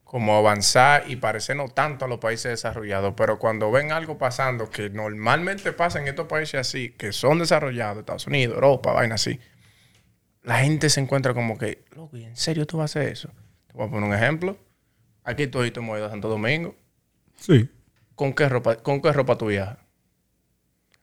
como 0.06 0.36
avanzar 0.36 1.02
y 1.08 1.16
parecernos 1.16 1.74
tanto 1.74 2.04
a 2.04 2.08
los 2.08 2.18
países 2.20 2.52
desarrollados, 2.52 3.14
pero 3.16 3.40
cuando 3.40 3.72
ven 3.72 3.90
algo 3.90 4.16
pasando 4.18 4.70
que 4.70 4.88
normalmente 4.88 5.72
pasa 5.72 6.00
en 6.00 6.06
estos 6.06 6.26
países 6.28 6.60
así, 6.60 6.90
que 6.96 7.12
son 7.12 7.40
desarrollados, 7.40 7.98
Estados 7.98 8.26
Unidos, 8.28 8.54
Europa, 8.54 8.92
vaina 8.92 9.16
así, 9.16 9.40
la 10.44 10.60
gente 10.60 10.88
se 10.90 11.00
encuentra 11.00 11.34
como 11.34 11.58
que, 11.58 11.84
loco, 11.94 12.16
¿y 12.16 12.22
en 12.24 12.36
serio 12.36 12.66
tú 12.66 12.78
vas 12.78 12.94
a 12.94 13.00
hacer 13.00 13.12
eso? 13.12 13.30
Te 13.66 13.74
voy 13.74 13.88
a 13.88 13.90
poner 13.90 14.08
un 14.08 14.14
ejemplo. 14.14 14.56
Aquí 15.24 15.48
tú 15.48 15.60
hemos 15.60 15.98
ido 15.98 16.06
a 16.06 16.10
Santo 16.10 16.28
Domingo. 16.28 16.76
Sí. 17.34 17.68
¿Con 18.14 18.32
qué 18.32 18.48
ropa, 18.48 18.76
con 18.76 19.02
qué 19.02 19.12
ropa 19.12 19.36
tú 19.36 19.46
viajas? 19.46 19.78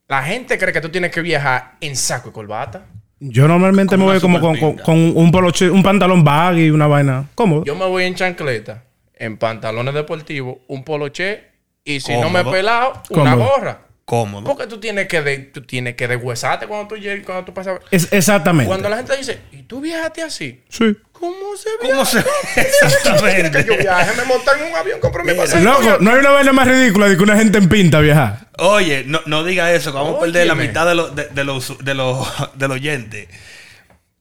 La 0.07 0.23
gente 0.23 0.57
cree 0.57 0.71
que 0.71 0.79
tú 0.79 0.87
tienes 0.89 1.11
que 1.11 1.21
viajar 1.21 1.75
en 1.81 1.97
saco 1.97 2.29
y 2.29 2.31
corbata. 2.31 2.85
Yo 3.19 3.47
normalmente 3.49 3.97
me 3.97 4.05
voy 4.05 4.19
como 4.21 4.39
con, 4.39 4.51
con- 4.51 4.55
superpinta. 4.77 4.83
con 4.83 4.97
un 5.17 5.31
poloche, 5.31 5.69
un 5.69 5.83
pantalón 5.83 6.23
baggy 6.23 6.67
y 6.67 6.69
una 6.71 6.87
vaina. 6.87 7.29
¿Cómo? 7.35 7.63
Yo 7.65 7.75
me 7.75 7.85
voy 7.85 8.05
en 8.05 8.15
chancleta, 8.15 8.83
en 9.15 9.37
pantalones 9.37 9.93
deportivos, 9.93 10.57
un 10.67 10.83
poloche 10.83 11.43
y 11.83 11.99
si 11.99 12.13
no 12.13 12.29
me 12.29 12.39
he 12.39 12.43
Cómodo. 12.43 12.51
pelado, 12.51 13.03
una 13.09 13.31
Cómodo. 13.31 13.49
gorra. 13.49 13.79
Cómodo. 14.05 14.43
Porque 14.43 14.67
tú 14.67 14.81
tienes 14.81 15.07
que 15.07 15.21
de, 15.21 15.37
tú 15.37 15.61
tienes 15.61 15.95
que 15.95 16.09
deshuesarte 16.09 16.67
cuando 16.67 16.89
tú 16.89 16.97
llegues, 16.97 17.25
cuando 17.25 17.45
tú 17.45 17.53
pasas. 17.53 17.79
Es 17.89 18.11
exactamente. 18.11 18.67
Cuando 18.67 18.89
la 18.89 18.97
gente 18.97 19.15
dice, 19.15 19.39
¿y 19.53 19.63
tú 19.63 19.79
viajaste 19.79 20.21
así? 20.23 20.61
Sí. 20.67 20.93
¿Cómo 21.13 21.55
se 21.55 21.69
¿Cómo 21.79 21.93
viaja? 21.93 22.05
se.? 22.05 22.17
Que 22.53 22.61
yo 22.63 22.87
Exactamente. 22.87 23.63
viaje, 23.77 24.11
me 24.17 24.25
monté 24.25 24.51
en 24.59 24.69
un 24.71 24.75
avión, 24.75 24.99
compré 24.99 25.23
mi 25.23 25.33
pasaje. 25.33 25.63
Loco, 25.63 25.97
no 26.01 26.11
hay 26.11 26.19
una 26.19 26.31
vaina 26.31 26.51
más 26.51 26.67
ridícula 26.67 27.07
de 27.07 27.15
que 27.15 27.23
una 27.23 27.37
gente 27.37 27.59
en 27.59 27.69
pinta 27.69 28.01
viajar. 28.01 28.47
Oye, 28.57 29.03
no, 29.07 29.21
no 29.25 29.45
diga 29.45 29.71
eso, 29.71 29.91
que 29.93 29.97
vamos 29.97 30.17
a 30.17 30.19
perder 30.19 30.47
la 30.47 30.53
Óyeme. 30.53 30.67
mitad 30.67 30.85
de 30.85 30.95
los 30.95 31.15
de, 31.15 31.27
de 31.29 31.43
los 31.45 31.77
de 31.85 31.93
los 31.93 32.27
del 32.55 32.71
oyente. 32.71 33.29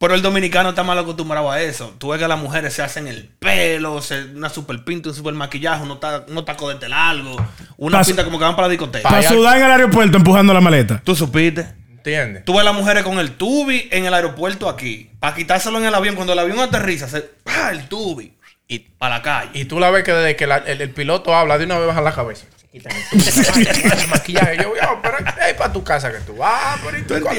Pero 0.03 0.15
el 0.17 0.21
dominicano 0.23 0.71
está 0.71 0.83
mal 0.83 0.99
acostumbrado 0.99 1.49
a 1.49 1.61
eso. 1.63 1.95
Tú 1.99 2.09
ves 2.09 2.21
que 2.21 2.27
las 2.27 2.39
mujeres 2.39 2.75
se 2.75 2.83
hacen 2.83 3.07
el 3.07 3.29
pelo, 3.39 4.03
se, 4.03 4.25
una 4.25 4.49
super 4.49 4.83
pinta, 4.85 5.11
un 5.11 5.15
super 5.15 5.33
maquillaje, 5.33 5.81
unos, 5.85 6.01
ta- 6.01 6.25
unos 6.29 6.45
tacos 6.45 6.79
de 6.81 6.89
largo, 6.89 7.37
una 7.77 7.99
pinta 8.03 8.25
como 8.25 8.37
que 8.37 8.45
van 8.45 8.57
para 8.57 8.67
la 8.67 8.73
discoteca. 8.73 9.09
Para 9.09 9.23
sudar 9.29 9.59
en 9.59 9.65
el 9.65 9.71
aeropuerto 9.71 10.17
empujando 10.17 10.53
la 10.53 10.61
maleta. 10.61 11.01
¿Tú 11.05 11.15
supiste? 11.15 11.69
¿Entiendes? 11.89 12.45
Tú 12.45 12.55
ves 12.57 12.65
las 12.65 12.75
mujeres 12.75 13.05
con 13.05 13.21
el 13.21 13.31
tubi 13.37 13.89
en 13.93 14.05
el 14.05 14.13
aeropuerto 14.13 14.69
aquí, 14.69 15.09
para 15.21 15.37
quitárselo 15.37 15.79
en 15.79 15.85
el 15.85 15.95
avión. 15.95 16.17
Cuando 16.17 16.33
el 16.33 16.39
avión 16.41 16.59
aterriza, 16.59 17.07
se 17.09 17.21
¡pah! 17.21 17.71
el 17.71 17.87
tubi 17.89 18.35
y 18.67 18.81
para 18.81 19.19
la 19.19 19.23
calle. 19.23 19.51
Y 19.55 19.67
tú 19.67 19.79
la 19.79 19.91
ves 19.91 20.03
que 20.03 20.13
desde 20.13 20.35
que 20.35 20.49
la- 20.49 20.57
el, 20.67 20.81
el 20.81 20.91
piloto 20.91 21.33
habla, 21.33 21.59
de 21.59 21.65
una 21.67 21.79
vez 21.79 21.87
baja 21.87 22.01
la 22.01 22.13
cabeza. 22.13 22.47
Se 22.59 22.67
quitan 22.67 22.93
el, 22.93 24.01
el 24.01 24.09
maquillaje. 24.09 24.57
Yo, 24.57 24.75
yo, 24.75 24.99
pero 25.01 25.19
es 25.47 25.55
para 25.55 25.73
tu 25.73 25.85
casa 25.85 26.11
que 26.11 26.19
tú 26.19 26.35
vas, 26.39 26.81
pero 26.85 26.99
¿y 26.99 27.03
tú 27.03 27.15
cuál 27.23 27.37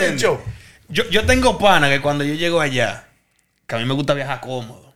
Yo, 0.93 1.10
yo 1.10 1.25
tengo 1.25 1.58
pana 1.58 1.89
que 1.89 2.01
cuando 2.01 2.23
yo 2.23 2.36
llego 2.36 2.62
allá, 2.62 3.08
que 3.67 3.75
a 3.75 3.79
mí 3.79 3.86
me 3.86 3.95
gusta 3.95 4.13
viajar 4.13 4.39
cómodo. 4.41 4.93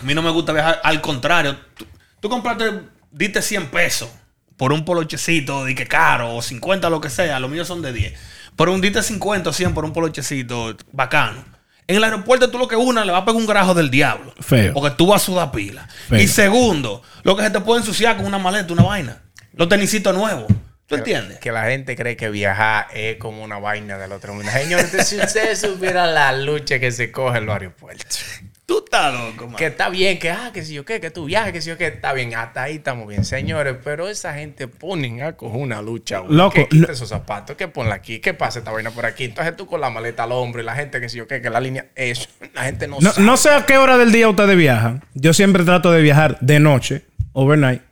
A 0.00 0.04
mí 0.04 0.14
no 0.14 0.22
me 0.22 0.30
gusta 0.30 0.52
viajar, 0.52 0.80
al 0.84 1.00
contrario. 1.00 1.58
Tú, 1.76 1.84
tú 2.20 2.28
compraste, 2.28 2.82
diste 3.10 3.42
100 3.42 3.66
pesos 3.70 4.08
por 4.56 4.72
un 4.72 4.84
polochecito, 4.84 5.64
de 5.64 5.74
que 5.74 5.86
caro, 5.86 6.36
o 6.36 6.42
50, 6.42 6.88
lo 6.90 7.00
que 7.00 7.10
sea, 7.10 7.40
los 7.40 7.50
míos 7.50 7.66
son 7.66 7.82
de 7.82 7.92
10. 7.92 8.12
Pero 8.56 8.72
un 8.72 8.80
diste 8.80 9.02
50 9.02 9.50
o 9.50 9.52
100 9.52 9.74
por 9.74 9.84
un 9.84 9.92
polochecito 9.92 10.76
bacano. 10.92 11.44
En 11.88 11.96
el 11.96 12.04
aeropuerto 12.04 12.50
tú 12.50 12.58
lo 12.58 12.68
que 12.68 12.76
una 12.76 13.04
le 13.04 13.10
va 13.10 13.18
a 13.18 13.24
pegar 13.24 13.40
un 13.40 13.46
grajo 13.46 13.74
del 13.74 13.90
diablo. 13.90 14.32
Feo. 14.38 14.74
Porque 14.74 14.94
tú 14.94 15.08
vas 15.08 15.22
a 15.22 15.26
sudar 15.26 15.50
pila. 15.50 15.88
Feo. 16.08 16.20
Y 16.20 16.28
segundo, 16.28 17.02
lo 17.24 17.36
que 17.36 17.42
se 17.42 17.50
te 17.50 17.60
puede 17.60 17.80
ensuciar 17.80 18.16
con 18.16 18.26
una 18.26 18.38
maleta, 18.38 18.72
una 18.72 18.84
vaina. 18.84 19.22
Los 19.54 19.68
tenisitos 19.68 20.14
nuevos. 20.14 20.46
¿Tú 20.90 20.96
entiendes? 20.96 21.38
Que 21.38 21.52
la 21.52 21.64
gente 21.66 21.96
cree 21.96 22.16
que 22.16 22.28
viajar 22.30 22.88
es 22.92 23.16
como 23.16 23.42
una 23.42 23.58
vaina 23.58 23.96
del 23.96 24.12
otro 24.12 24.34
mundo. 24.34 24.50
Señores, 24.52 24.90
si 25.06 25.16
ustedes 25.18 25.60
supieran 25.60 26.12
la 26.14 26.32
lucha 26.32 26.78
que 26.78 26.90
se 26.92 27.10
coge 27.12 27.38
en 27.38 27.46
los 27.46 27.52
aeropuertos. 27.54 28.20
Tú 28.66 28.82
estás 28.84 29.12
loco, 29.14 29.46
man. 29.46 29.56
Que 29.56 29.66
está 29.66 29.88
bien, 29.88 30.18
que 30.18 30.30
ah, 30.30 30.50
que 30.54 30.64
si 30.64 30.74
yo 30.74 30.84
qué, 30.84 31.00
que 31.00 31.10
tú 31.10 31.24
viajes, 31.24 31.52
que 31.52 31.60
si 31.60 31.70
yo 31.70 31.76
qué, 31.78 31.86
está 31.88 32.12
bien, 32.12 32.34
hasta 32.36 32.62
ahí 32.64 32.76
estamos 32.76 33.08
bien, 33.08 33.24
señores. 33.24 33.76
Pero 33.82 34.08
esa 34.08 34.32
gente 34.34 34.68
ponen 34.68 35.22
a 35.22 35.32
coger 35.36 35.60
una 35.60 35.82
lucha. 35.82 36.20
güey. 36.20 36.34
Loco, 36.36 36.54
Que 36.54 36.68
quita 36.68 36.86
no- 36.88 36.92
esos 36.92 37.08
zapatos, 37.08 37.56
que 37.56 37.66
ponla 37.68 37.96
aquí, 37.96 38.20
que 38.20 38.32
pasa 38.34 38.60
esta 38.60 38.70
vaina 38.72 38.90
por 38.92 39.06
aquí. 39.06 39.24
Entonces 39.24 39.56
tú 39.56 39.66
con 39.66 39.80
la 39.80 39.90
maleta 39.90 40.22
al 40.24 40.32
hombro 40.32 40.60
y 40.62 40.64
la 40.64 40.74
gente 40.76 41.00
que 41.00 41.08
si 41.08 41.18
yo 41.18 41.26
qué, 41.26 41.40
que 41.40 41.50
la 41.50 41.60
línea, 41.60 41.86
eso, 41.96 42.28
la 42.54 42.64
gente 42.64 42.86
no, 42.86 42.98
No, 43.00 43.10
sabe. 43.12 43.26
no 43.26 43.36
sé 43.36 43.50
a 43.50 43.64
qué 43.66 43.76
hora 43.78 43.96
del 43.96 44.12
día 44.12 44.28
ustedes 44.28 44.56
viajan. 44.56 45.02
Yo 45.14 45.32
siempre 45.34 45.64
trato 45.64 45.90
de 45.92 46.02
viajar 46.02 46.38
de 46.40 46.58
noche, 46.60 47.04
overnight. 47.32 47.82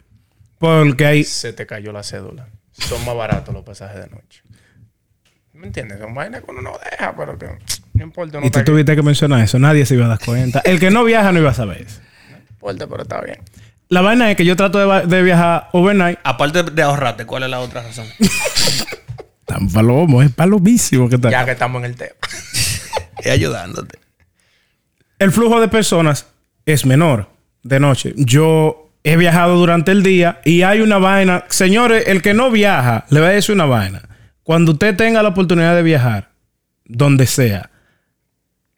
Porque 0.58 1.06
hay. 1.06 1.22
Se 1.24 1.52
te 1.52 1.66
cayó 1.66 1.92
la 1.92 2.02
cédula. 2.02 2.48
Son 2.78 3.04
más 3.04 3.14
baratos 3.14 3.54
los 3.54 3.64
pasajes 3.64 4.02
de 4.02 4.08
noche. 4.10 4.42
¿Me 5.52 5.66
entiendes? 5.66 5.98
Son 5.98 6.14
vainas 6.14 6.42
que 6.42 6.50
uno 6.50 6.62
no 6.62 6.72
deja, 6.90 7.14
pero 7.16 7.36
que 7.36 7.46
no 7.94 8.04
importa. 8.04 8.40
No 8.40 8.46
Y 8.46 8.50
tú 8.50 8.62
tuviste 8.62 8.94
que 8.94 9.02
mencionar 9.02 9.42
eso. 9.42 9.58
Nadie 9.58 9.84
se 9.86 9.94
iba 9.94 10.06
a 10.06 10.08
dar 10.08 10.20
cuenta. 10.20 10.60
El 10.60 10.78
que 10.78 10.90
no 10.90 11.02
viaja 11.04 11.32
no 11.32 11.40
iba 11.40 11.50
a 11.50 11.54
saber 11.54 11.82
eso. 11.82 12.00
importa, 12.50 12.86
pero 12.86 13.02
está 13.02 13.20
bien. 13.20 13.38
La 13.88 14.02
vaina 14.02 14.30
es 14.30 14.36
que 14.36 14.44
yo 14.44 14.54
trato 14.54 14.78
de, 15.06 15.22
viajar 15.22 15.68
overnight. 15.72 16.18
Aparte 16.22 16.62
de 16.62 16.82
ahorrarte, 16.82 17.24
¿cuál 17.24 17.44
es 17.44 17.50
la 17.50 17.60
otra 17.60 17.82
razón? 17.82 18.06
Tan 19.46 19.68
palomo, 19.70 20.22
es 20.22 20.30
palomísimo 20.30 21.08
que 21.08 21.16
está. 21.16 21.30
Ya 21.30 21.44
que 21.44 21.52
estamos 21.52 21.80
en 21.80 21.86
el 21.86 21.96
tema. 21.96 22.14
es 23.18 23.30
ayudándote. 23.30 23.98
El 25.18 25.32
flujo 25.32 25.60
de 25.60 25.68
personas 25.68 26.26
es 26.66 26.84
menor 26.84 27.30
de 27.62 27.80
noche. 27.80 28.12
Yo 28.16 28.87
he 29.04 29.16
viajado 29.16 29.56
durante 29.56 29.92
el 29.92 30.02
día 30.02 30.40
y 30.44 30.62
hay 30.62 30.80
una 30.80 30.98
vaina. 30.98 31.44
Señores, 31.48 32.04
el 32.08 32.22
que 32.22 32.34
no 32.34 32.50
viaja, 32.50 33.06
le 33.10 33.20
voy 33.20 33.28
a 33.28 33.32
decir 33.32 33.54
una 33.54 33.66
vaina. 33.66 34.02
Cuando 34.42 34.72
usted 34.72 34.96
tenga 34.96 35.22
la 35.22 35.30
oportunidad 35.30 35.74
de 35.74 35.82
viajar, 35.82 36.30
donde 36.84 37.26
sea, 37.26 37.70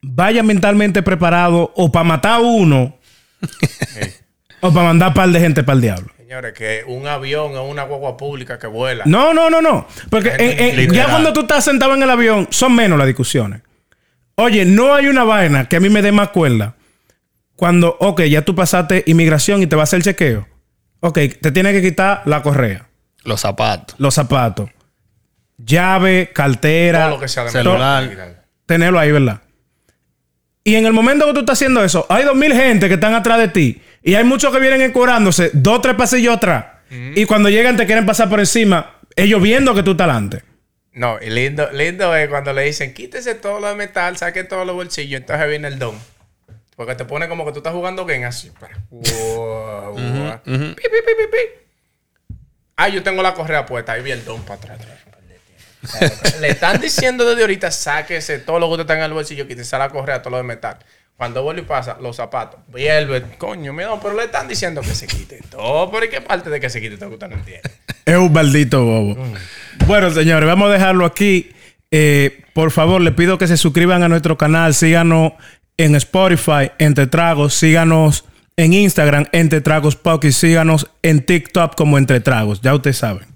vaya 0.03 0.43
mentalmente 0.43 1.03
preparado 1.03 1.73
o 1.77 1.93
para 1.93 2.05
matar 2.05 2.33
a 2.35 2.39
uno 2.41 2.97
Sí. 3.41 4.01
o 4.61 4.73
para 4.73 4.87
mandar 4.89 5.15
par 5.15 5.29
de 5.31 5.41
gente 5.41 5.63
para 5.63 5.77
el 5.77 5.81
diablo. 5.83 6.09
Señores, 6.19 6.53
que 6.53 6.83
un 6.87 7.07
avión 7.09 7.57
o 7.57 7.65
una 7.65 7.83
guagua 7.85 8.17
pública 8.17 8.59
que 8.59 8.67
vuela. 8.67 9.05
No, 9.07 9.33
no, 9.35 9.49
no, 9.51 9.61
no. 9.63 9.87
Porque 10.11 10.31
en- 10.39 10.79
en- 10.79 10.93
ya 10.93 11.07
cuando 11.07 11.33
tú 11.33 11.41
estás 11.41 11.65
sentado 11.65 11.95
en 11.95 12.03
el 12.03 12.11
avión, 12.11 12.47
son 12.51 12.75
menos 12.75 12.99
las 12.99 13.07
discusiones. 13.07 13.63
Oye, 14.37 14.65
no 14.65 14.95
hay 14.95 15.07
una 15.09 15.25
vaina 15.25 15.69
que 15.69 15.77
a 15.77 15.81
mí 15.81 15.89
me 15.89 16.03
dé 16.03 16.13
más 16.13 16.29
cuerda. 16.29 16.75
Cuando, 17.61 17.95
ok, 18.01 18.23
ya 18.23 18.41
tú 18.41 18.55
pasaste 18.55 19.05
inmigración 19.07 19.61
y 19.61 19.67
te 19.67 19.77
va 19.77 19.83
a 19.83 19.85
hacer 19.85 20.01
chequeo. 20.03 20.49
Ok, 21.01 21.19
te 21.43 21.53
tiene 21.53 21.73
que 21.73 21.83
quitar 21.83 22.23
la 22.25 22.41
correa, 22.41 22.89
Los 23.23 23.43
zapatos. 23.43 23.97
los 23.99 24.15
zapatos, 24.15 24.71
llave, 25.59 26.31
cartera, 26.33 27.01
Todo 27.01 27.11
lo 27.17 27.21
que 27.21 27.29
sea 27.29 27.45
de 27.45 27.51
celular. 27.51 28.45
tenerlo 28.65 28.99
ahí, 28.99 29.13
¿verdad? 29.13 29.43
Y 30.65 30.77
en 30.77 30.87
el 30.87 30.95
momento 30.95 31.27
que 31.27 31.35
tú 31.35 31.41
estás 31.41 31.59
haciendo 31.59 31.85
eso, 31.85 32.07
hay 32.09 32.25
dos 32.25 32.35
mil 32.35 32.55
gente 32.55 32.89
que 32.89 32.95
están 32.95 33.13
atrás 33.13 33.37
de 33.39 33.49
ti 33.49 33.83
y 34.03 34.15
hay 34.15 34.25
muchos 34.25 34.51
que 34.55 34.59
vienen 34.59 34.81
encurándose 34.81 35.51
dos, 35.53 35.83
tres 35.83 35.97
pasillos 35.97 36.35
atrás. 36.37 36.65
Y 37.15 37.27
cuando 37.27 37.51
llegan 37.51 37.77
te 37.77 37.85
quieren 37.85 38.07
pasar 38.07 38.31
por 38.31 38.41
encima, 38.41 38.97
ellos 39.17 39.43
viendo 39.43 39.75
que 39.75 39.83
tú 39.83 39.91
estás 39.91 40.07
adelante. 40.09 40.45
No, 40.95 41.19
y 41.21 41.29
lindo, 41.29 41.71
lindo 41.73 42.17
es 42.17 42.27
cuando 42.31 42.55
le 42.55 42.63
dicen, 42.63 42.95
quítese 42.95 43.35
todo 43.35 43.61
lo 43.61 43.69
de 43.69 43.75
metal, 43.75 44.17
saque 44.17 44.45
todos 44.45 44.67
los 44.67 44.75
bolsillos, 44.75 45.21
entonces 45.21 45.47
viene 45.47 45.69
el 45.69 45.79
don. 45.79 45.95
Porque 46.81 46.95
te 46.95 47.05
pone 47.05 47.29
como 47.29 47.45
que 47.45 47.53
tú 47.53 47.59
estás 47.59 47.75
jugando 47.75 48.07
game 48.07 48.25
así. 48.25 48.51
Wow, 48.89 49.03
wow. 49.93 50.41
Pi, 50.43 50.51
pi, 50.51 50.75
pi, 50.75 51.13
pi, 51.15 51.27
pi. 51.31 52.37
Ah, 52.75 52.89
yo 52.89 53.03
tengo 53.03 53.23
la 53.23 53.35
correa 53.35 53.67
puesta, 53.67 53.93
ahí 53.93 54.03
vi 54.03 54.13
el 54.13 54.25
don 54.25 54.41
para 54.45 54.55
atrás. 54.55 54.81
Le 56.41 56.49
están 56.49 56.81
diciendo 56.81 57.29
desde 57.29 57.43
ahorita, 57.43 57.71
sáquese 57.71 58.39
todo 58.39 58.59
lo 58.59 58.67
que 58.69 58.73
usted 58.73 58.87
tenga 58.87 59.01
en 59.01 59.11
el 59.11 59.13
bolsillo, 59.13 59.47
quítese 59.47 59.77
la 59.77 59.91
correa, 59.91 60.23
todo 60.23 60.31
lo 60.31 60.37
de 60.39 60.45
metal. 60.45 60.79
Cuando 61.19 61.43
vuelve 61.43 61.61
y 61.61 61.65
pasa, 61.67 61.99
los 62.01 62.17
zapatos, 62.17 62.61
vuelve, 62.69 63.25
coño, 63.37 63.75
mira, 63.75 63.91
pero 64.01 64.15
le 64.15 64.25
están 64.25 64.49
diciendo 64.49 64.81
que 64.81 64.95
se 64.95 65.07
quite 65.07 65.39
todo. 65.51 65.91
¿Por 65.91 66.09
qué 66.09 66.23
parte 66.23 66.49
de 66.49 66.61
que 66.61 66.71
se 66.71 66.81
quite 66.81 66.97
todo 66.97 67.11
que 67.11 67.17
usted 67.17 67.29
no 67.29 67.37
entiende? 67.37 67.71
Es 68.07 68.17
un 68.17 68.33
maldito 68.33 68.83
bobo. 68.87 69.23
Bueno, 69.87 70.11
señores, 70.13 70.47
vamos 70.47 70.71
a 70.71 70.73
dejarlo 70.73 71.05
aquí. 71.05 71.53
Eh, 71.91 72.41
por 72.55 72.71
favor, 72.71 73.03
les 73.03 73.13
pido 73.13 73.37
que 73.37 73.47
se 73.47 73.59
suscriban 73.59 74.03
a 74.03 74.09
nuestro 74.09 74.39
canal. 74.39 74.73
Síganos 74.73 75.33
en 75.85 75.95
Spotify, 75.95 76.71
Entre 76.79 77.07
Tragos. 77.07 77.55
Síganos 77.55 78.25
en 78.57 78.75
Instagram, 78.75 79.27
Entre 79.33 79.61
Tragos 79.61 79.97
Podcast. 79.97 80.39
Síganos 80.39 80.87
en 81.03 81.25
TikTok 81.25 81.75
como 81.75 81.97
Entre 81.97 82.21
Tragos. 82.21 82.61
Ya 82.61 82.75
ustedes 82.75 82.99
saben. 82.99 83.30